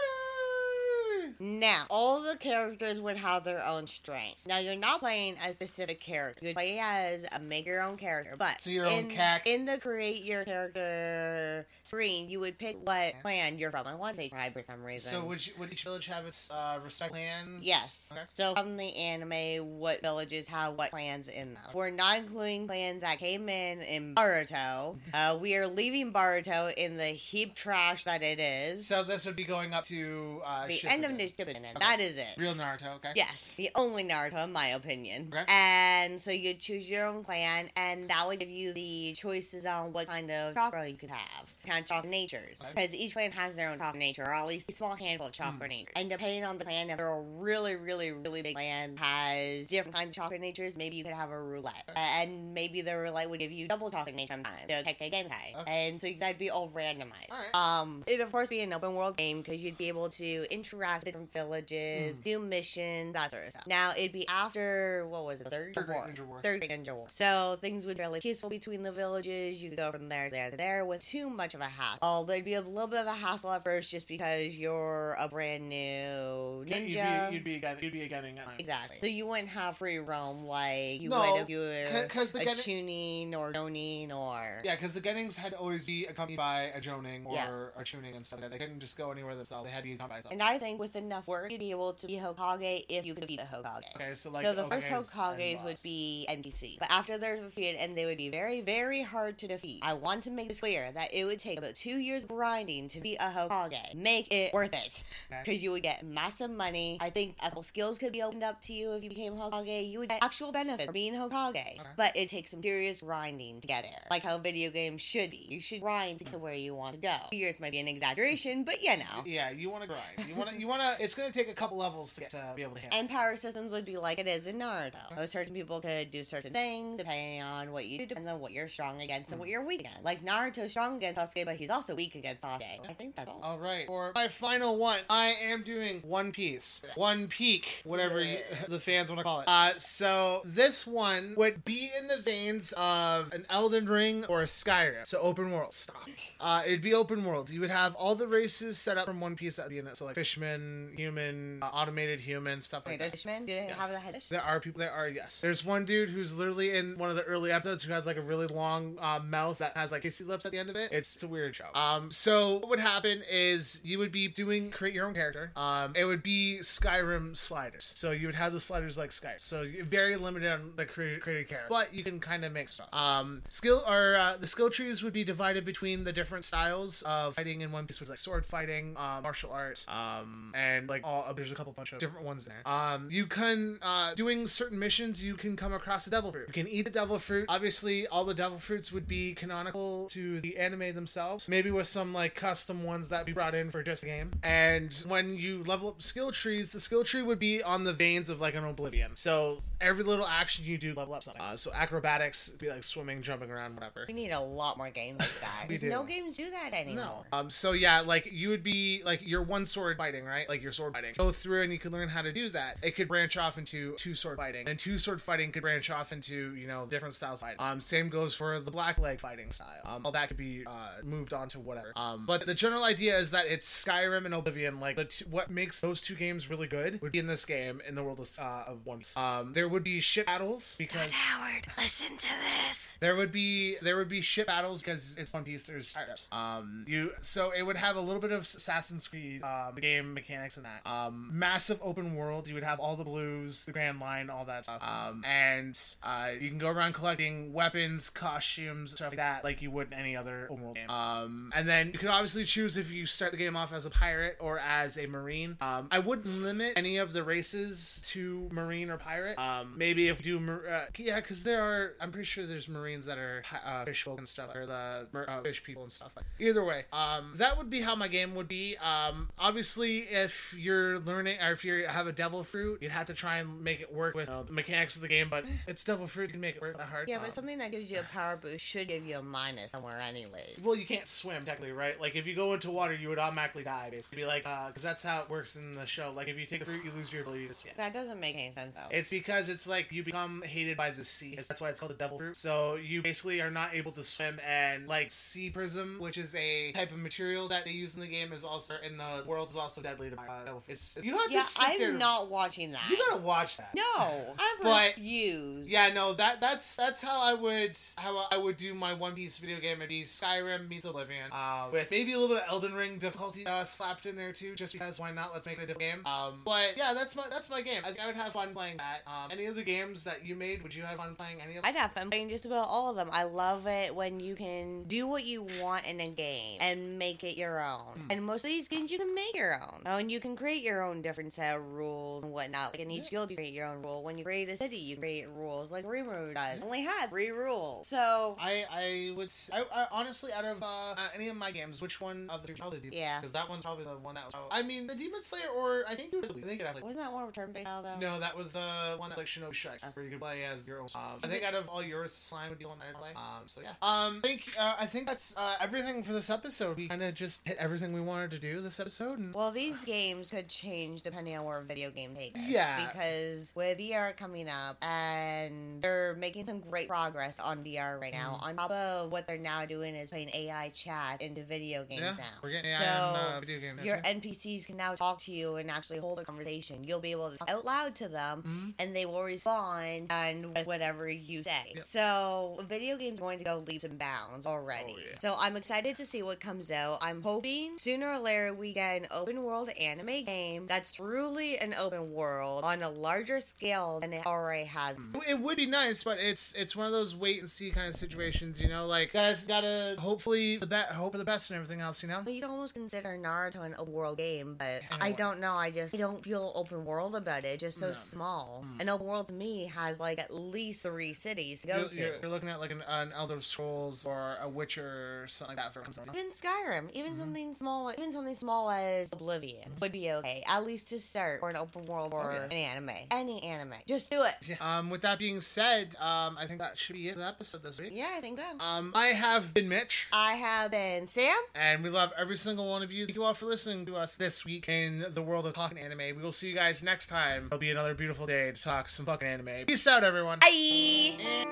Now, 1.41 1.87
all 1.89 2.21
the 2.21 2.35
characters 2.35 2.99
would 2.99 3.17
have 3.17 3.43
their 3.43 3.65
own 3.65 3.87
strengths. 3.87 4.45
Now, 4.45 4.59
you're 4.59 4.75
not 4.75 4.99
playing 4.99 5.37
a 5.43 5.51
specific 5.53 5.99
character. 5.99 6.45
You 6.45 6.53
play 6.53 6.77
as 6.79 7.25
a 7.31 7.39
make 7.39 7.65
your 7.65 7.81
own 7.81 7.97
character, 7.97 8.35
but 8.37 8.61
So 8.61 8.69
your 8.69 8.85
own 8.85 8.99
in, 8.99 9.07
cac- 9.09 9.47
in 9.47 9.65
the 9.65 9.79
create 9.79 10.23
your 10.23 10.45
character 10.45 11.65
screen, 11.81 12.29
you 12.29 12.39
would 12.41 12.59
pick 12.59 12.77
what 12.85 13.15
clan 13.23 13.57
you're 13.57 13.71
from. 13.71 13.87
I 13.87 13.95
want 13.95 14.17
to 14.17 14.21
say 14.21 14.29
tribe 14.29 14.53
for 14.53 14.61
some 14.61 14.83
reason. 14.83 15.11
So 15.11 15.25
would, 15.25 15.45
you, 15.47 15.53
would 15.57 15.71
each 15.71 15.83
village 15.83 16.05
have 16.05 16.27
its 16.27 16.51
uh, 16.51 16.77
respect 16.83 17.11
clans? 17.11 17.65
Yes. 17.65 18.09
Okay. 18.11 18.21
So 18.33 18.53
from 18.53 18.75
the 18.75 18.95
anime, 18.95 19.79
what 19.79 20.03
villages 20.03 20.47
have 20.49 20.75
what 20.75 20.91
clans 20.91 21.27
in 21.27 21.55
them? 21.55 21.63
We're 21.73 21.89
not 21.89 22.19
including 22.19 22.67
clans 22.67 23.01
that 23.01 23.17
came 23.17 23.49
in 23.49 23.81
in 23.81 24.13
Boruto. 24.13 24.97
Uh, 25.13 25.37
we 25.39 25.55
are 25.55 25.67
leaving 25.67 26.13
Boruto 26.13 26.73
in 26.73 26.95
the 26.95 27.05
heap 27.07 27.53
trash 27.53 28.05
that 28.05 28.23
it 28.23 28.39
is. 28.39 28.87
So 28.87 29.03
this 29.03 29.25
would 29.25 29.35
be 29.35 29.43
going 29.43 29.73
up 29.73 29.83
to 29.85 30.41
uh, 30.45 30.67
the 30.67 30.81
end 30.87 31.03
of 31.03 31.11
Shippuden. 31.37 31.61
Shippuden. 31.63 31.79
That 31.79 31.99
is 31.99 32.17
it. 32.17 32.27
Real 32.37 32.53
Naruto, 32.55 32.95
okay? 32.95 33.11
Yes, 33.15 33.55
the 33.55 33.69
only 33.75 34.03
Naruto, 34.03 34.43
in 34.43 34.51
my 34.51 34.67
opinion. 34.67 35.29
Okay. 35.33 35.43
And 35.47 36.19
so 36.19 36.31
you 36.31 36.53
choose 36.53 36.89
your 36.89 37.05
own 37.05 37.23
clan, 37.23 37.69
and 37.75 38.09
that 38.09 38.27
would 38.27 38.39
give 38.39 38.49
you 38.49 38.73
the 38.73 39.13
choices 39.17 39.65
on 39.65 39.93
what 39.93 40.07
kind 40.07 40.29
of 40.31 40.53
chakra 40.53 40.87
you 40.87 40.95
could 40.97 41.09
have, 41.11 41.53
kind 41.65 41.79
of 41.83 41.87
chakra 41.87 42.09
natures. 42.09 42.59
Okay. 42.61 42.71
Because 42.75 42.95
each 42.95 43.13
clan 43.13 43.31
has 43.31 43.55
their 43.55 43.69
own 43.69 43.77
chakra 43.77 43.99
nature, 43.99 44.23
or 44.23 44.33
at 44.33 44.47
least 44.47 44.69
a 44.69 44.73
small 44.73 44.95
handful 44.95 45.27
of 45.27 45.33
chakra 45.33 45.51
Hmm. 45.67 45.69
nature. 45.69 45.91
And 45.95 46.09
depending 46.09 46.43
on 46.43 46.57
the 46.57 46.65
clan, 46.65 46.89
if 46.89 46.97
they're 46.97 47.07
a 47.07 47.21
really, 47.21 47.75
really, 47.75 48.11
really 48.11 48.41
big 48.41 48.55
clan 48.55 48.97
has 48.97 49.67
different 49.67 49.95
kinds 49.95 50.09
of 50.09 50.15
chakra 50.23 50.39
natures, 50.39 50.75
maybe 50.75 50.95
you 50.95 51.03
could 51.03 51.13
have 51.13 51.31
a 51.31 51.41
roulette. 51.41 51.83
Okay. 51.89 51.99
and 52.21 52.53
maybe 52.53 52.81
the 52.81 52.95
roulette 52.95 53.29
would 53.29 53.39
give 53.39 53.51
you 53.51 53.67
double 53.67 53.89
chakra 53.91 54.11
nature 54.13 54.33
sometimes. 54.33 54.67
So 54.67 54.73
Kekkei 54.83 55.11
Genkai. 55.11 55.61
Okay. 55.61 55.87
And 55.87 55.99
so 56.01 56.07
that'd 56.19 56.37
be 56.37 56.49
all 56.49 56.69
randomized. 56.69 57.29
Alright. 57.31 57.53
Um, 57.55 58.03
it'd 58.07 58.21
of 58.21 58.31
course 58.31 58.49
be 58.49 58.61
an 58.61 58.73
open 58.73 58.95
world 58.95 59.17
game 59.17 59.41
because 59.41 59.59
you'd 59.59 59.77
be 59.77 59.87
able 59.87 60.09
to 60.09 60.45
interact 60.53 61.05
with 61.05 61.15
different 61.25 61.33
villages, 61.33 62.19
Mm. 62.19 62.23
do 62.23 62.39
missions, 62.39 63.13
that 63.13 63.31
sort 63.31 63.45
of 63.45 63.51
stuff. 63.51 63.67
Now 63.67 63.91
it'd 63.91 64.11
be 64.11 64.27
after 64.27 65.05
what 65.07 65.25
was 65.25 65.41
it, 65.41 65.49
third, 65.49 65.75
Third 65.75 65.87
War? 65.87 66.07
Ninja 66.07 66.25
War. 66.25 66.39
Third 66.41 66.61
Ninja 66.63 66.93
War. 66.95 67.07
So 67.09 67.57
things 67.61 67.85
would 67.85 67.97
be 67.97 68.01
fairly 68.03 68.19
peaceful 68.21 68.49
between 68.49 68.83
the 68.83 68.91
villages. 68.91 69.61
You 69.61 69.69
could 69.69 69.77
go 69.77 69.91
from 69.91 70.09
there 70.09 70.25
to 70.29 70.31
there 70.31 70.51
to 70.51 70.57
there 70.57 70.85
with 70.85 71.03
too 71.05 71.29
much 71.29 71.53
of 71.53 71.61
a 71.61 71.65
hassle. 71.65 71.99
Oh, 72.01 72.23
there'd 72.25 72.45
be 72.45 72.55
a 72.55 72.61
little 72.61 72.87
bit 72.87 72.99
of 72.99 73.07
a 73.07 73.13
hassle 73.13 73.51
at 73.51 73.63
first 73.63 73.89
just 73.91 74.07
because 74.07 74.55
you're 74.55 75.15
a 75.19 75.27
brand 75.27 75.69
new 75.69 76.65
ninja. 76.65 77.31
You'd 77.31 77.31
be, 77.31 77.35
you'd 77.35 77.43
be, 77.43 77.55
again, 77.55 77.77
you'd 77.81 77.93
be 77.93 78.07
getting 78.07 78.37
it. 78.37 78.43
Exactly. 78.59 78.97
So 79.01 79.07
you 79.07 79.25
wouldn't 79.27 79.49
have 79.49 79.77
free 79.77 79.97
roam 79.99 80.45
like 80.45 81.01
you 81.01 81.09
No, 81.09 81.19
would 81.33 81.41
if 81.41 81.49
you 81.49 81.59
were 81.59 82.07
'cause 82.09 82.31
the 82.31 82.39
a 82.41 82.45
Gen- 82.45 82.55
Chunin 82.55 83.33
or 83.35 83.51
Jonin 83.51 84.11
or 84.15 84.61
Yeah, 84.63 84.75
because 84.75 84.93
the 84.93 85.01
Genins 85.01 85.35
had 85.35 85.51
to 85.53 85.57
always 85.57 85.85
be 85.85 86.05
accompanied 86.05 86.37
by 86.37 86.63
a 86.63 86.81
Jonin 86.81 87.25
or 87.25 87.33
Yeah. 87.75 87.81
a 87.81 87.83
Chunin 87.83 88.15
and 88.15 88.25
stuff 88.25 88.39
like 88.41 88.49
that. 88.49 88.57
They 88.57 88.63
couldn't 88.63 88.79
just 88.79 88.97
go 88.97 89.11
anywhere 89.11 89.35
themselves. 89.35 89.65
They 89.67 89.71
had 89.71 89.83
to 89.83 89.89
be 89.89 89.93
accompanied 89.93 90.23
by. 90.23 90.29
And 90.31 90.41
I 90.41 90.57
think 90.57 90.79
with 90.79 90.93
enough 91.03 91.27
work, 91.27 91.51
you'd 91.51 91.59
be 91.59 91.71
able 91.71 91.93
to 91.93 92.07
be 92.07 92.15
Hokage 92.17 92.85
if 92.89 93.05
you 93.05 93.13
could 93.13 93.27
beat 93.27 93.39
the 93.39 93.45
Hokage. 93.45 93.81
Okay, 93.95 94.13
so 94.15 94.29
like 94.31 94.45
so 94.45 94.53
the 94.53 94.65
first 94.65 94.87
Hokages 94.87 95.63
would 95.63 95.79
be 95.83 96.25
NPC, 96.29 96.79
but 96.79 96.89
after 96.91 97.17
they're 97.17 97.37
defeated, 97.37 97.77
and 97.79 97.97
they 97.97 98.05
would 98.05 98.17
be 98.17 98.29
very, 98.29 98.61
very 98.61 99.01
hard 99.01 99.37
to 99.39 99.47
defeat. 99.47 99.79
I 99.81 99.93
want 99.93 100.23
to 100.23 100.31
make 100.31 100.47
this 100.47 100.59
clear 100.59 100.91
that 100.91 101.13
it 101.13 101.25
would 101.25 101.39
take 101.39 101.57
about 101.57 101.75
two 101.75 101.97
years 101.97 102.25
grinding 102.25 102.87
to 102.89 102.99
be 103.01 103.15
a 103.15 103.29
Hokage. 103.29 103.95
Make 103.95 104.31
it 104.31 104.53
worth 104.53 104.73
it, 104.73 105.03
Okay. 105.31 105.41
because 105.43 105.63
you 105.63 105.71
would 105.71 105.83
get 105.83 106.05
massive 106.05 106.51
money. 106.51 106.97
I 107.01 107.09
think 107.09 107.35
a 107.41 107.45
couple 107.49 107.63
skills 107.63 107.97
could 107.97 108.11
be 108.13 108.21
opened 108.21 108.43
up 108.43 108.61
to 108.61 108.73
you 108.73 108.91
if 108.93 109.03
you 109.03 109.09
became 109.09 109.33
Hokage. 109.33 109.89
You 109.91 109.99
would 109.99 110.09
get 110.09 110.23
actual 110.23 110.51
benefit 110.51 110.85
for 110.87 110.91
being 110.93 111.13
Hokage, 111.13 111.79
but 111.97 112.15
it 112.15 112.29
takes 112.29 112.51
some 112.51 112.61
serious 112.61 113.01
grinding 113.01 113.61
to 113.61 113.67
get 113.67 113.83
there, 113.83 114.03
like 114.09 114.23
how 114.23 114.37
video 114.37 114.69
games 114.71 115.01
should 115.01 115.31
be. 115.31 115.45
You 115.49 115.59
should 115.59 115.81
grind 115.81 116.19
to 116.19 116.23
get 116.25 116.33
to 116.33 116.39
where 116.39 116.53
you 116.53 116.75
want 116.75 116.95
to 116.95 117.01
go. 117.01 117.15
Two 117.31 117.37
years 117.37 117.59
might 117.59 117.71
be 117.71 117.79
an 117.79 117.87
exaggeration, 117.87 118.63
but 118.63 118.81
you 118.81 118.97
know. 118.97 119.23
Yeah, 119.25 119.49
you 119.51 119.69
want 119.69 119.83
to 119.83 119.87
grind. 119.87 120.27
You 120.27 120.35
want 120.35 120.49
to. 120.49 120.59
You 120.59 120.67
want 120.67 120.81
to. 120.81 120.90
It's 120.99 121.15
going 121.15 121.31
to 121.31 121.37
take 121.37 121.49
a 121.49 121.53
couple 121.53 121.77
levels 121.77 122.13
to 122.13 122.21
get 122.21 122.29
to 122.31 122.53
be 122.55 122.63
able 122.63 122.75
to 122.75 122.81
handle. 122.81 122.99
And 122.99 123.09
power 123.09 123.35
systems 123.35 123.71
would 123.71 123.85
be 123.85 123.97
like 123.97 124.19
it 124.19 124.27
is 124.27 124.47
in 124.47 124.59
Naruto. 124.59 125.13
How 125.15 125.25
certain 125.25 125.53
people 125.53 125.81
could 125.81 126.11
do 126.11 126.23
certain 126.23 126.53
things 126.53 126.97
depending 126.97 127.41
on 127.41 127.71
what 127.71 127.85
you 127.85 127.99
do, 127.99 128.05
depending 128.05 128.33
on 128.33 128.39
what 128.39 128.51
you're 128.51 128.67
strong 128.67 129.01
against 129.01 129.31
and 129.31 129.39
what 129.39 129.49
you're 129.49 129.65
weak 129.65 129.81
against. 129.81 130.03
Like 130.03 130.23
Naruto's 130.23 130.71
strong 130.71 130.97
against 130.97 131.19
Sasuke, 131.19 131.45
but 131.45 131.55
he's 131.55 131.69
also 131.69 131.95
weak 131.95 132.15
against 132.15 132.41
Sasuke. 132.41 132.89
I 132.89 132.93
think 132.93 133.15
that's 133.15 133.29
all. 133.29 133.39
All 133.43 133.59
right. 133.59 133.85
For 133.87 134.11
my 134.15 134.27
final 134.27 134.77
one, 134.77 134.99
I 135.09 135.33
am 135.41 135.63
doing 135.63 136.01
One 136.01 136.31
Piece, 136.31 136.81
One 136.95 137.27
Peak, 137.27 137.81
whatever 137.83 138.21
you, 138.21 138.37
the 138.67 138.79
fans 138.79 139.09
want 139.09 139.19
to 139.19 139.23
call 139.23 139.41
it. 139.41 139.47
Uh, 139.47 139.71
so 139.77 140.41
this 140.45 140.85
one 140.85 141.33
would 141.37 141.63
be 141.65 141.91
in 141.99 142.07
the 142.07 142.21
veins 142.21 142.73
of 142.77 143.31
an 143.31 143.45
Elden 143.49 143.87
Ring 143.87 144.25
or 144.25 144.41
a 144.41 144.45
Skyrim. 144.45 145.05
So 145.05 145.19
open 145.19 145.51
world. 145.51 145.73
Stop. 145.73 146.09
Uh, 146.39 146.63
it'd 146.65 146.81
be 146.81 146.93
open 146.93 147.23
world. 147.23 147.49
You 147.49 147.61
would 147.61 147.69
have 147.69 147.95
all 147.95 148.15
the 148.15 148.27
races 148.27 148.77
set 148.77 148.97
up 148.97 149.05
from 149.05 149.19
One 149.19 149.35
Piece 149.35 149.57
that 149.57 149.63
would 149.65 149.71
be 149.71 149.79
in 149.79 149.87
it. 149.87 149.97
So 149.97 150.05
like 150.05 150.15
fisherman, 150.15 150.80
human, 150.95 151.59
uh, 151.61 151.65
automated 151.67 152.19
human, 152.19 152.61
stuff 152.61 152.83
like 152.85 152.93
Wait, 152.93 152.99
that. 152.99 153.03
there's 153.11 153.23
fishmen? 153.23 153.45
They 153.45 153.53
Yes. 153.67 153.77
have 153.77 153.91
a 153.91 153.99
head? 153.99 154.23
There 154.29 154.41
are 154.41 154.59
people. 154.59 154.79
There 154.79 154.91
are 154.91 155.07
yes. 155.07 155.39
There's 155.41 155.63
one 155.65 155.85
dude 155.85 156.09
who's 156.09 156.35
literally 156.35 156.75
in 156.75 156.97
one 156.97 157.09
of 157.09 157.15
the 157.15 157.23
early 157.23 157.51
episodes 157.51 157.83
who 157.83 157.93
has 157.93 158.05
like 158.05 158.17
a 158.17 158.21
really 158.21 158.47
long 158.47 158.97
uh, 158.99 159.19
mouth 159.25 159.57
that 159.59 159.75
has 159.77 159.91
like 159.91 160.03
kissy 160.03 160.25
lips 160.25 160.45
at 160.45 160.51
the 160.51 160.57
end 160.59 160.69
of 160.69 160.75
it. 160.75 160.91
It's, 160.91 161.15
it's 161.15 161.23
a 161.23 161.27
weird 161.27 161.55
show. 161.55 161.65
Um, 161.73 162.11
so 162.11 162.55
what 162.59 162.69
would 162.69 162.79
happen 162.79 163.21
is 163.29 163.79
you 163.83 163.99
would 163.99 164.11
be 164.11 164.27
doing 164.27 164.71
create 164.71 164.93
your 164.95 165.05
own 165.07 165.13
character. 165.13 165.51
Um, 165.55 165.93
it 165.95 166.05
would 166.05 166.23
be 166.23 166.59
Skyrim 166.61 167.35
sliders. 167.37 167.93
So 167.95 168.11
you 168.11 168.27
would 168.27 168.35
have 168.35 168.53
the 168.53 168.59
sliders 168.59 168.97
like 168.97 169.11
Skyrim. 169.11 169.39
So 169.39 169.65
very 169.83 170.15
limited 170.15 170.51
on 170.51 170.71
the 170.75 170.85
created, 170.85 171.21
created 171.21 171.49
character, 171.49 171.67
but 171.69 171.93
you 171.93 172.03
can 172.03 172.19
kind 172.19 172.43
of 172.45 172.51
make 172.51 172.69
stuff. 172.69 172.89
Um, 172.93 173.43
skill 173.49 173.83
or 173.87 174.15
uh, 174.15 174.37
the 174.37 174.47
skill 174.47 174.69
trees 174.69 175.03
would 175.03 175.13
be 175.13 175.23
divided 175.23 175.65
between 175.65 176.03
the 176.03 176.13
different 176.13 176.45
styles 176.45 177.01
of 177.03 177.35
fighting 177.35 177.61
in 177.61 177.71
One 177.71 177.85
Piece, 177.87 177.99
which 177.99 178.05
is 178.07 178.09
like 178.11 178.19
sword 178.19 178.45
fighting, 178.45 178.95
uh, 178.97 179.19
martial 179.21 179.51
arts, 179.51 179.85
um, 179.87 180.51
and 180.55 180.70
like 180.87 181.01
all 181.03 181.33
there's 181.35 181.51
a 181.51 181.55
couple 181.55 181.73
bunch 181.73 181.93
of 181.93 181.99
different 181.99 182.25
ones 182.25 182.45
there. 182.45 182.61
Um, 182.65 183.07
you 183.11 183.25
can 183.27 183.79
uh, 183.81 184.13
doing 184.15 184.47
certain 184.47 184.79
missions, 184.79 185.21
you 185.23 185.35
can 185.35 185.55
come 185.55 185.73
across 185.73 186.07
a 186.07 186.09
devil 186.09 186.31
fruit. 186.31 186.45
You 186.47 186.53
can 186.53 186.67
eat 186.67 186.83
the 186.83 186.89
devil 186.91 187.17
fruit. 187.19 187.45
Obviously, 187.49 188.07
all 188.07 188.25
the 188.25 188.33
devil 188.33 188.59
fruits 188.59 188.91
would 188.91 189.07
be 189.07 189.33
canonical 189.33 190.07
to 190.09 190.39
the 190.41 190.57
anime 190.57 190.93
themselves, 190.95 191.47
maybe 191.49 191.71
with 191.71 191.87
some 191.87 192.13
like 192.13 192.35
custom 192.35 192.83
ones 192.83 193.09
that 193.09 193.25
be 193.25 193.33
brought 193.33 193.55
in 193.55 193.71
for 193.71 193.83
just 193.83 194.01
the 194.01 194.07
game. 194.07 194.31
And 194.43 194.93
when 195.07 195.35
you 195.37 195.63
level 195.63 195.89
up 195.89 196.01
skill 196.01 196.31
trees, 196.31 196.71
the 196.71 196.79
skill 196.79 197.03
tree 197.03 197.21
would 197.21 197.39
be 197.39 197.61
on 197.63 197.83
the 197.83 197.93
veins 197.93 198.29
of 198.29 198.39
like 198.41 198.55
an 198.55 198.63
Oblivion. 198.65 199.15
So 199.15 199.61
every 199.81 200.03
little 200.03 200.25
action 200.27 200.63
you 200.65 200.77
do 200.77 200.93
level 200.93 201.13
up 201.13 201.23
something. 201.23 201.41
Uh, 201.41 201.55
so 201.55 201.71
acrobatics 201.73 202.49
be 202.49 202.69
like 202.69 202.83
swimming, 202.83 203.21
jumping 203.21 203.49
around, 203.51 203.73
whatever. 203.75 204.05
We 204.07 204.13
need 204.13 204.31
a 204.31 204.39
lot 204.39 204.77
more 204.77 204.89
games 204.89 205.19
like 205.19 205.29
that. 205.41 205.47
We 205.67 205.75
'cause 205.75 205.81
do. 205.81 205.89
No 205.89 206.03
games 206.03 206.37
do 206.37 206.49
that 206.51 206.73
anymore. 206.73 207.25
No. 207.31 207.37
Um. 207.37 207.49
So 207.49 207.73
yeah, 207.73 208.01
like 208.01 208.27
you 208.31 208.49
would 208.49 208.63
be 208.63 209.01
like 209.05 209.21
your 209.25 209.43
one 209.43 209.65
sword 209.65 209.97
fighting, 209.97 210.25
right? 210.25 210.47
Like 210.49 210.60
your 210.61 210.71
sword 210.71 210.93
fighting. 210.93 211.13
Go 211.17 211.31
through 211.31 211.63
and 211.63 211.71
you 211.71 211.79
could 211.79 211.91
learn 211.91 212.09
how 212.09 212.21
to 212.21 212.31
do 212.31 212.49
that. 212.49 212.77
It 212.81 212.95
could 212.95 213.07
branch 213.07 213.37
off 213.37 213.57
into 213.57 213.93
two 213.95 214.15
sword 214.15 214.37
fighting, 214.37 214.67
and 214.67 214.77
two 214.77 214.97
sword 214.97 215.21
fighting 215.21 215.51
could 215.51 215.61
branch 215.61 215.89
off 215.89 216.11
into 216.11 216.55
you 216.55 216.67
know 216.67 216.85
different 216.89 217.13
styles 217.13 217.41
of 217.41 217.47
fighting. 217.47 217.57
Um. 217.59 217.81
Same 217.81 218.09
goes 218.09 218.35
for 218.35 218.59
the 218.59 218.71
black 218.71 218.97
leg 218.99 219.19
fighting 219.19 219.51
style. 219.51 219.67
Um. 219.85 220.05
All 220.05 220.11
that 220.11 220.27
could 220.27 220.37
be 220.37 220.63
uh 220.65 221.03
moved 221.03 221.33
on 221.33 221.47
to 221.49 221.59
whatever. 221.59 221.93
Um. 221.95 222.25
But 222.25 222.45
the 222.45 222.53
general 222.53 222.83
idea 222.83 223.17
is 223.17 223.31
that 223.31 223.45
it's 223.47 223.67
Skyrim 223.85 224.25
and 224.25 224.33
Oblivion. 224.33 224.79
Like 224.79 225.09
two, 225.09 225.25
what 225.29 225.49
makes 225.49 225.81
those 225.81 226.01
two 226.01 226.15
games 226.15 226.49
really 226.49 226.67
good 226.67 227.01
would 227.01 227.11
be 227.11 227.19
in 227.19 227.27
this 227.27 227.45
game 227.45 227.81
in 227.87 227.95
the 227.95 228.03
world 228.03 228.19
of, 228.19 228.29
uh, 228.39 228.71
of 228.71 228.85
One 228.85 228.99
Piece. 228.99 229.15
Um. 229.17 229.53
There 229.53 229.67
would 229.67 229.83
be 229.83 229.99
ship 229.99 230.25
battles 230.25 230.75
because. 230.77 231.11
Howard, 231.11 231.67
listen 231.77 232.17
to 232.17 232.27
this. 232.67 232.97
There 232.99 233.15
would 233.15 233.31
be 233.31 233.77
there 233.81 233.97
would 233.97 234.09
be 234.09 234.21
ship 234.21 234.47
battles 234.47 234.81
because 234.81 235.17
it's 235.17 235.33
One 235.33 235.43
Piece. 235.43 235.63
There's 235.63 235.89
pirates. 235.89 236.27
Um, 236.31 236.85
you 236.87 237.11
so 237.21 237.51
it 237.51 237.63
would 237.63 237.77
have 237.77 237.95
a 237.95 238.01
little 238.01 238.21
bit 238.21 238.31
of 238.31 238.43
Assassin's 238.43 239.07
Creed 239.07 239.43
uh, 239.43 239.71
game 239.71 240.17
mechanics 240.51 240.57
in 240.57 240.63
that. 240.63 240.89
Um, 240.89 241.29
massive 241.31 241.79
open 241.81 242.15
world. 242.15 242.47
You 242.47 242.55
would 242.55 242.63
have 242.63 242.79
all 242.79 242.95
the 242.95 243.03
blues, 243.03 243.65
the 243.65 243.71
Grand 243.71 243.99
Line, 243.99 244.29
all 244.29 244.45
that 244.45 244.63
stuff. 244.63 244.81
Um, 244.81 245.23
and 245.25 245.77
uh, 246.03 246.29
you 246.39 246.49
can 246.49 246.57
go 246.57 246.69
around 246.69 246.93
collecting 246.93 247.53
weapons, 247.53 248.09
costumes, 248.09 248.93
stuff 248.93 249.09
like 249.09 249.17
that, 249.17 249.43
like 249.43 249.61
you 249.61 249.71
would 249.71 249.87
in 249.87 249.93
any 249.93 250.15
other 250.15 250.47
open 250.49 250.63
world 250.63 250.75
game. 250.75 250.89
Um, 250.89 251.51
and 251.55 251.67
then 251.67 251.91
you 251.93 251.99
could 251.99 252.09
obviously 252.09 252.43
choose 252.45 252.77
if 252.77 252.91
you 252.91 253.05
start 253.05 253.31
the 253.31 253.37
game 253.37 253.55
off 253.55 253.73
as 253.73 253.85
a 253.85 253.89
pirate 253.89 254.37
or 254.39 254.59
as 254.59 254.97
a 254.97 255.05
marine. 255.05 255.57
Um, 255.61 255.87
I 255.91 255.99
wouldn't 255.99 256.41
limit 256.41 256.73
any 256.75 256.97
of 256.97 257.13
the 257.13 257.23
races 257.23 258.01
to 258.07 258.49
marine 258.51 258.89
or 258.89 258.97
pirate. 258.97 259.37
Um, 259.37 259.73
maybe 259.77 260.07
if 260.07 260.25
you 260.25 260.39
do, 260.39 260.51
uh, 260.67 260.85
yeah, 260.97 261.19
because 261.19 261.43
there 261.43 261.61
are. 261.61 261.93
I'm 261.99 262.11
pretty 262.11 262.25
sure 262.25 262.45
there's 262.45 262.67
marines 262.67 263.05
that 263.05 263.17
are 263.17 263.43
uh, 263.65 263.85
fish 263.85 264.03
folk 264.03 264.17
and 264.17 264.27
stuff, 264.27 264.55
or 264.55 264.65
the 264.65 265.07
uh, 265.27 265.41
fish 265.41 265.63
people 265.63 265.83
and 265.83 265.91
stuff. 265.91 266.11
Either 266.39 266.63
way, 266.63 266.85
um, 266.91 267.33
that 267.35 267.57
would 267.57 267.69
be 267.69 267.81
how 267.81 267.95
my 267.95 268.07
game 268.07 268.35
would 268.35 268.47
be. 268.47 268.77
Um, 268.77 269.29
obviously, 269.37 269.99
if 269.99 270.40
you're 270.57 270.99
learning 270.99 271.39
or 271.41 271.51
if 271.51 271.63
you 271.63 271.85
have 271.87 272.07
a 272.07 272.11
devil 272.11 272.43
fruit, 272.43 272.79
you'd 272.81 272.91
have 272.91 273.07
to 273.07 273.13
try 273.13 273.37
and 273.37 273.61
make 273.63 273.81
it 273.81 273.93
work 273.93 274.15
with 274.15 274.27
you 274.29 274.33
know, 274.35 274.43
the 274.43 274.53
mechanics 274.53 274.95
of 274.95 275.01
the 275.01 275.07
game. 275.07 275.27
But 275.29 275.45
it's 275.67 275.83
devil 275.83 276.07
fruit, 276.07 276.23
you 276.29 276.31
can 276.33 276.41
make 276.41 276.55
it 276.55 276.61
work 276.61 276.77
that 276.77 276.87
hard. 276.87 277.07
Yeah, 277.07 277.17
Um, 277.17 277.23
but 277.23 277.33
something 277.33 277.57
that 277.59 277.71
gives 277.71 277.89
you 277.91 277.99
a 277.99 278.03
power 278.03 278.37
boost 278.37 278.63
should 278.65 278.87
give 278.87 279.05
you 279.05 279.17
a 279.17 279.21
minus 279.21 279.71
somewhere, 279.71 279.99
anyways. 279.99 280.59
well, 280.63 280.75
you 280.75 280.85
can't 280.85 281.07
swim 281.07 281.45
technically, 281.45 281.71
right? 281.73 281.99
Like 281.99 282.15
if 282.15 282.25
you 282.27 282.35
go 282.35 282.53
into 282.53 282.71
water, 282.71 282.93
you 282.93 283.09
would 283.09 283.19
automatically 283.19 283.63
die. 283.63 283.89
Basically, 283.91 284.17
be 284.17 284.25
like, 284.25 284.43
because 284.43 284.83
that's 284.83 285.03
how 285.03 285.21
it 285.21 285.29
works 285.29 285.55
in 285.55 285.75
the 285.75 285.85
show. 285.85 286.11
Like 286.15 286.27
if 286.27 286.37
you 286.37 286.45
take 286.45 286.59
the 286.59 286.65
fruit, 286.65 286.83
you 286.83 286.91
lose 286.91 287.11
your 287.11 287.21
ability 287.21 287.47
to 287.47 287.53
swim. 287.53 287.73
That 287.77 287.93
doesn't 287.93 288.19
make 288.19 288.35
any 288.35 288.51
sense 288.51 288.73
though. 288.75 288.95
It's 288.95 289.09
because 289.09 289.49
it's 289.49 289.67
like 289.67 289.91
you 289.91 290.03
become 290.03 290.41
hated 290.45 290.77
by 290.77 290.91
the 290.91 291.05
sea. 291.05 291.35
It's, 291.37 291.47
that's 291.47 291.61
why 291.61 291.69
it's 291.69 291.79
called 291.79 291.91
the 291.91 291.95
devil 291.97 292.17
fruit. 292.17 292.35
So 292.35 292.75
you 292.75 293.01
basically 293.01 293.41
are 293.41 293.51
not 293.51 293.73
able 293.73 293.91
to 293.93 294.03
swim, 294.03 294.39
and 294.47 294.87
like 294.87 295.11
sea 295.11 295.49
prism, 295.49 295.97
which 295.99 296.17
is 296.17 296.33
a 296.35 296.71
type 296.73 296.91
of 296.91 296.97
material 296.97 297.47
that 297.49 297.65
they 297.65 297.71
use 297.71 297.95
in 297.95 298.01
the 298.01 298.07
game, 298.07 298.33
is 298.33 298.43
also 298.43 298.75
in 298.85 298.97
the 298.97 299.23
world 299.25 299.49
is 299.49 299.55
also 299.55 299.81
deadly 299.81 300.09
to 300.09 300.15
uh, 300.31 300.45
devil 300.45 300.61
fruit. 300.61 300.73
It's 300.73 300.97
you 301.01 301.17
have 301.17 301.31
yeah, 301.31 301.41
to 301.41 301.45
sit. 301.45 301.81
I'm 301.81 301.97
not 301.97 302.29
watching 302.29 302.71
that. 302.71 302.89
You 302.89 302.97
gotta 303.09 303.21
watch 303.21 303.57
that. 303.57 303.73
No, 303.75 303.83
I 304.39 304.55
But- 304.61 304.87
refuse. 304.97 305.67
Yeah, 305.69 305.89
no, 305.93 306.13
that 306.13 306.39
that's 306.41 306.75
that's 306.75 307.01
how 307.01 307.19
I 307.21 307.33
would 307.33 307.77
how 307.97 308.27
I 308.31 308.37
would 308.37 308.57
do 308.57 308.73
my 308.73 308.93
One 308.93 309.13
Piece 309.13 309.37
video 309.37 309.59
game. 309.59 309.77
It'd 309.77 309.89
be 309.89 310.03
Skyrim 310.03 310.67
meets 310.69 310.85
Oblivion, 310.85 311.31
uh, 311.31 311.67
with 311.71 311.91
maybe 311.91 312.13
a 312.13 312.19
little 312.19 312.35
bit 312.35 312.43
of 312.43 312.49
Elden 312.51 312.73
Ring 312.73 312.97
difficulty 312.97 313.45
uh, 313.45 313.63
slapped 313.63 314.05
in 314.05 314.15
there 314.15 314.31
too, 314.31 314.55
just 314.55 314.73
because 314.73 314.99
why 314.99 315.11
not? 315.11 315.31
Let's 315.33 315.45
make 315.47 315.57
it 315.57 315.63
a 315.63 315.67
different 315.67 316.03
game. 316.03 316.05
Um, 316.05 316.41
but 316.43 316.73
yeah, 316.77 316.93
that's 316.93 317.15
my 317.15 317.23
that's 317.29 317.49
my 317.49 317.61
game. 317.61 317.81
I, 317.85 317.93
I 318.01 318.07
would 318.07 318.15
have 318.15 318.33
fun 318.33 318.53
playing 318.53 318.77
that. 318.77 319.01
Um, 319.07 319.31
any 319.31 319.45
of 319.45 319.55
the 319.55 319.63
games 319.63 320.03
that 320.03 320.25
you 320.25 320.35
made, 320.35 320.63
would 320.63 320.73
you 320.73 320.83
have 320.83 320.97
fun 320.97 321.15
playing 321.15 321.41
any 321.41 321.57
of? 321.57 321.63
them? 321.63 321.69
I'd 321.69 321.79
have 321.79 321.91
fun 321.93 322.09
playing 322.09 322.29
just 322.29 322.45
about 322.45 322.67
all 322.67 322.89
of 322.89 322.95
them. 322.95 323.09
I 323.11 323.23
love 323.23 323.67
it 323.67 323.95
when 323.95 324.19
you 324.19 324.35
can 324.35 324.83
do 324.83 325.07
what 325.07 325.25
you 325.25 325.47
want 325.61 325.85
in 325.87 325.99
a 326.01 326.07
game 326.07 326.57
and 326.59 326.97
make 326.99 327.23
it 327.23 327.37
your 327.37 327.63
own. 327.63 328.07
And 328.09 328.23
most 328.25 328.43
of 328.43 328.49
these 328.49 328.67
games 328.67 328.91
you 328.91 328.97
can 328.97 329.13
make 329.15 329.35
your 329.35 329.53
own. 329.55 329.81
Oh, 329.85 329.97
and 329.97 330.10
you 330.11 330.19
can 330.19 330.35
create 330.35 330.61
your 330.63 330.81
own 330.83 331.01
different 331.01 331.31
set 331.33 331.55
of 331.55 331.65
rules 331.71 332.23
and 332.23 332.33
whatnot. 332.33 332.73
Like 332.73 332.81
in 332.81 332.91
each 332.91 333.09
guild, 333.09 333.29
you 333.31 333.37
create 333.37 333.53
your 333.53 333.65
own 333.67 333.81
rule. 333.81 334.03
When 334.03 334.17
you 334.17 334.23
create 334.23 334.49
a 334.49 334.57
city, 334.57 334.77
you 334.77 334.97
create 334.97 335.27
rules 335.35 335.71
like 335.71 335.85
Rimuru 335.85 336.33
does. 336.33 336.59
Only 336.61 336.81
had 336.81 337.09
three 337.09 337.29
rules. 337.31 337.87
So 337.87 338.35
I 338.39 338.65
I 338.71 339.13
would 339.15 339.31
I, 339.53 339.61
I- 339.73 339.87
honestly 339.91 340.31
out 340.33 340.45
of 340.45 340.61
uh, 340.61 340.65
uh, 340.65 340.95
any 341.15 341.29
of 341.29 341.35
my 341.37 341.51
games, 341.51 341.81
which 341.81 342.01
one 342.01 342.27
of 342.29 342.41
the 342.41 342.47
three 342.47 342.55
probably 342.55 342.79
Demon? 342.79 342.97
Yeah. 342.97 343.19
because 343.19 343.31
that 343.33 343.47
one's 343.49 343.63
probably 343.63 343.85
the 343.85 343.91
one 343.97 344.15
that 344.15 344.25
was. 344.25 344.33
I 344.51 344.61
mean, 344.61 344.87
the 344.87 344.95
Demon 344.95 345.21
Slayer, 345.21 345.47
or 345.55 345.83
I 345.87 345.95
think 345.95 346.13
I 346.13 346.27
think 346.27 346.59
it 346.59 346.61
actually. 346.61 346.81
wasn't 346.83 346.99
that 346.99 347.13
one 347.13 347.23
of 347.23 347.33
turn 347.33 347.51
based 347.53 347.65
though? 347.65 347.97
No, 347.99 348.19
that 348.19 348.35
was 348.37 348.51
the 348.53 348.95
one 348.97 349.09
that 349.09 349.17
like 349.17 349.27
Shinobi 349.27 349.55
Strikes, 349.55 349.83
where 349.93 350.03
you 350.03 350.11
could 350.11 350.19
play 350.19 350.43
as 350.43 350.67
your 350.67 350.81
own. 350.81 350.87
Um, 350.95 351.19
I 351.23 351.27
think 351.27 351.43
out 351.43 351.55
of 351.55 351.67
all 351.69 351.81
yours, 351.81 352.11
slime 352.13 352.49
would 352.49 352.57
be 352.59 352.65
the 352.65 352.69
one 352.69 352.79
that 352.79 352.87
I'd 352.89 352.99
play. 352.99 353.11
Um, 353.15 353.43
so 353.45 353.61
yeah. 353.61 353.69
Um, 353.81 354.21
I 354.23 354.27
think 354.27 354.49
uh, 354.59 354.75
I 354.79 354.85
think 354.85 355.05
that's 355.07 355.35
uh, 355.37 355.55
everything 355.61 356.03
for 356.03 356.13
this 356.13 356.29
episode. 356.29 356.77
We 356.77 356.87
kind 356.87 357.01
of 357.03 357.13
just 357.15 357.47
hit 357.47 357.57
everything 357.57 357.93
we 357.93 358.01
wanted 358.01 358.31
to 358.31 358.39
do 358.39 358.61
this 358.61 358.79
episode, 358.79 359.19
and 359.19 359.33
Well, 359.33 359.51
these 359.51 359.83
games 359.85 360.00
could 360.31 360.47
change 360.47 361.01
depending 361.01 361.37
on 361.37 361.45
where 361.45 361.61
video 361.61 361.89
game 361.91 362.15
takes. 362.15 362.39
Yeah. 362.47 362.87
Because 362.87 363.51
with 363.55 363.77
VR 363.77 364.15
coming 364.15 364.47
up, 364.49 364.77
and 364.81 365.81
they're 365.81 366.15
making 366.19 366.45
some 366.45 366.59
great 366.59 366.87
progress 366.87 367.39
on 367.39 367.63
VR 367.63 367.99
right 367.99 368.13
now. 368.13 368.33
Mm-hmm. 368.41 368.49
On 368.49 368.55
top 368.55 368.71
of 368.71 369.11
what 369.11 369.27
they're 369.27 369.37
now 369.37 369.65
doing 369.65 369.95
is 369.95 370.09
putting 370.09 370.29
AI 370.33 370.69
chat 370.69 371.21
into 371.21 371.43
video 371.43 371.83
games 371.85 372.01
yeah, 372.01 372.11
now. 372.17 372.39
we're 372.43 372.51
getting 372.51 372.71
so 372.71 372.83
AI 372.83 373.09
in 373.09 373.15
uh, 373.15 373.39
video 373.39 373.59
games. 373.59 373.83
your 373.83 373.99
yeah. 374.03 374.13
NPCs 374.13 374.65
can 374.65 374.77
now 374.77 374.93
talk 374.93 375.19
to 375.23 375.31
you 375.31 375.55
and 375.55 375.69
actually 375.69 375.99
hold 375.99 376.19
a 376.19 376.25
conversation. 376.25 376.83
You'll 376.83 376.99
be 376.99 377.11
able 377.11 377.31
to 377.31 377.37
talk 377.37 377.49
out 377.49 377.65
loud 377.65 377.95
to 377.95 378.07
them, 378.07 378.43
Mhm. 378.45 378.73
and 378.79 378.95
they 378.95 379.05
will 379.05 379.23
respond 379.23 380.07
and 380.09 380.55
whatever 380.65 381.09
you 381.09 381.43
say. 381.43 381.73
Yep. 381.75 381.87
So, 381.87 382.63
video 382.67 382.97
games 382.97 383.19
are 383.19 383.21
going 383.21 383.37
to 383.39 383.43
go 383.43 383.63
leaps 383.67 383.83
and 383.83 383.97
bounds 383.97 384.45
already. 384.45 384.95
Oh, 384.97 385.01
yeah. 385.11 385.19
So, 385.19 385.35
I'm 385.37 385.55
excited 385.55 385.95
to 385.97 386.05
see 386.05 386.21
what 386.23 386.39
comes 386.39 386.71
out. 386.71 386.99
I'm 387.01 387.21
hoping 387.21 387.77
sooner 387.77 388.09
or 388.11 388.19
later 388.19 388.53
we 388.53 388.73
get 388.73 389.01
an 389.01 389.07
open 389.11 389.43
world 389.43 389.69
anime 389.91 390.23
game 390.25 390.65
that's 390.67 390.91
truly 390.91 391.57
an 391.57 391.73
open 391.77 392.11
world 392.11 392.63
on 392.63 392.81
a 392.81 392.89
larger 392.89 393.39
scale 393.39 393.99
than 394.01 394.13
it 394.13 394.25
already 394.25 394.65
has. 394.65 394.97
It 395.27 395.39
would 395.39 395.57
be 395.57 395.65
nice, 395.65 396.03
but 396.03 396.17
it's 396.19 396.53
it's 396.55 396.75
one 396.75 396.85
of 396.85 396.91
those 396.91 397.15
wait 397.15 397.39
and 397.39 397.49
see 397.49 397.71
kind 397.71 397.87
of 397.87 397.95
situations, 397.95 398.59
you 398.59 398.67
know. 398.67 398.87
Like, 398.87 399.13
guys, 399.13 399.45
gotta 399.45 399.95
hopefully 399.99 400.57
the 400.57 400.67
bet, 400.67 400.87
hope 400.91 401.11
for 401.13 401.17
the 401.17 401.23
best 401.25 401.49
and 401.51 401.55
everything 401.57 401.81
else, 401.81 402.01
you 402.03 402.09
know. 402.09 402.23
You'd 402.25 402.43
almost 402.43 402.73
consider 402.73 403.17
Naruto 403.21 403.65
an 403.65 403.75
open 403.77 403.93
world 403.93 404.17
game, 404.17 404.55
but 404.57 404.81
I 404.99 405.09
way. 405.09 405.15
don't 405.17 405.39
know. 405.39 405.53
I 405.53 405.71
just 405.71 405.93
I 405.93 405.97
don't 405.97 406.23
feel 406.23 406.51
open 406.55 406.85
world 406.85 407.15
about 407.15 407.45
it. 407.45 407.59
Just 407.59 407.79
so 407.79 407.87
No. 407.87 407.93
small. 407.93 408.65
Mm. 408.65 408.81
An 408.81 408.89
open 408.89 409.07
world 409.07 409.27
to 409.27 409.33
me 409.33 409.65
has 409.65 409.99
like 409.99 410.19
at 410.19 410.33
least 410.33 410.81
three 410.83 411.13
cities 411.13 411.61
to 411.61 411.67
go 411.67 411.77
You're, 411.77 411.89
to. 411.89 411.95
you're, 412.01 412.15
you're 412.21 412.29
looking 412.31 412.49
at 412.49 412.59
like 412.59 412.71
an, 412.71 412.83
an 412.87 413.11
Elder 413.15 413.41
Scrolls 413.41 414.05
or 414.05 414.37
a 414.41 414.47
Witcher 414.49 415.21
or 415.23 415.27
something 415.27 415.57
like 415.57 415.65
that 415.65 415.73
for. 415.73 415.81
Even 416.13 416.31
Skyrim, 416.31 416.89
even 416.93 417.13
Mhm. 417.13 417.17
something 417.17 417.53
small, 417.53 417.91
even 417.97 418.11
something 418.13 418.35
small 418.35 418.69
as 418.69 419.11
Oblivion 419.13 419.73
would 419.81 419.91
be 419.91 420.11
okay, 420.11 420.43
at 420.47 420.65
least 420.65 420.89
to 420.89 420.99
start 420.99 421.39
for 421.39 421.49
an 421.49 421.57
open 421.57 421.85
world 421.85 422.13
or 422.13 422.31
yeah. 422.33 422.43
an 422.43 422.51
anime, 422.51 422.95
any 423.09 423.43
anime. 423.43 423.73
Just 423.87 424.09
do 424.09 424.23
it. 424.23 424.35
Yeah. 424.47 424.55
Um, 424.59 424.89
with 424.89 425.01
that 425.01 425.19
being 425.19 425.41
said, 425.41 425.95
um, 425.99 426.37
I 426.37 426.45
think 426.47 426.59
that 426.59 426.77
should 426.77 426.93
be 426.93 427.09
it 427.09 427.13
for 427.13 427.19
the 427.19 427.27
episode 427.27 427.63
this 427.63 427.79
week. 427.79 427.91
Yeah, 427.93 428.09
I 428.15 428.21
think 428.21 428.39
so. 428.39 428.63
Um, 428.63 428.91
I 428.95 429.07
have 429.07 429.53
been 429.53 429.67
Mitch. 429.67 430.07
I 430.13 430.33
have 430.33 430.71
been 430.71 431.07
Sam. 431.07 431.35
And 431.55 431.83
we 431.83 431.89
love 431.89 432.11
every 432.17 432.37
single 432.37 432.69
one 432.69 432.83
of 432.83 432.91
you. 432.91 433.05
Thank 433.05 433.15
you 433.15 433.23
all 433.23 433.33
for 433.33 433.45
listening 433.45 433.85
to 433.87 433.95
us 433.95 434.15
this 434.15 434.45
week 434.45 434.69
in 434.69 435.05
the 435.13 435.21
world 435.21 435.45
of 435.45 435.53
talking 435.53 435.77
anime. 435.77 436.15
We 436.15 436.23
will 436.23 436.31
see 436.31 436.47
you 436.47 436.55
guys 436.55 436.83
next 436.83 437.07
time. 437.07 437.47
It'll 437.47 437.57
be 437.57 437.71
another 437.71 437.93
beautiful 437.93 438.25
day 438.25 438.51
to 438.51 438.61
talk 438.61 438.89
some 438.89 439.05
fucking 439.05 439.27
anime. 439.27 439.65
Peace 439.65 439.87
out, 439.87 440.03
everyone. 440.03 440.39
Bye. 440.39 441.45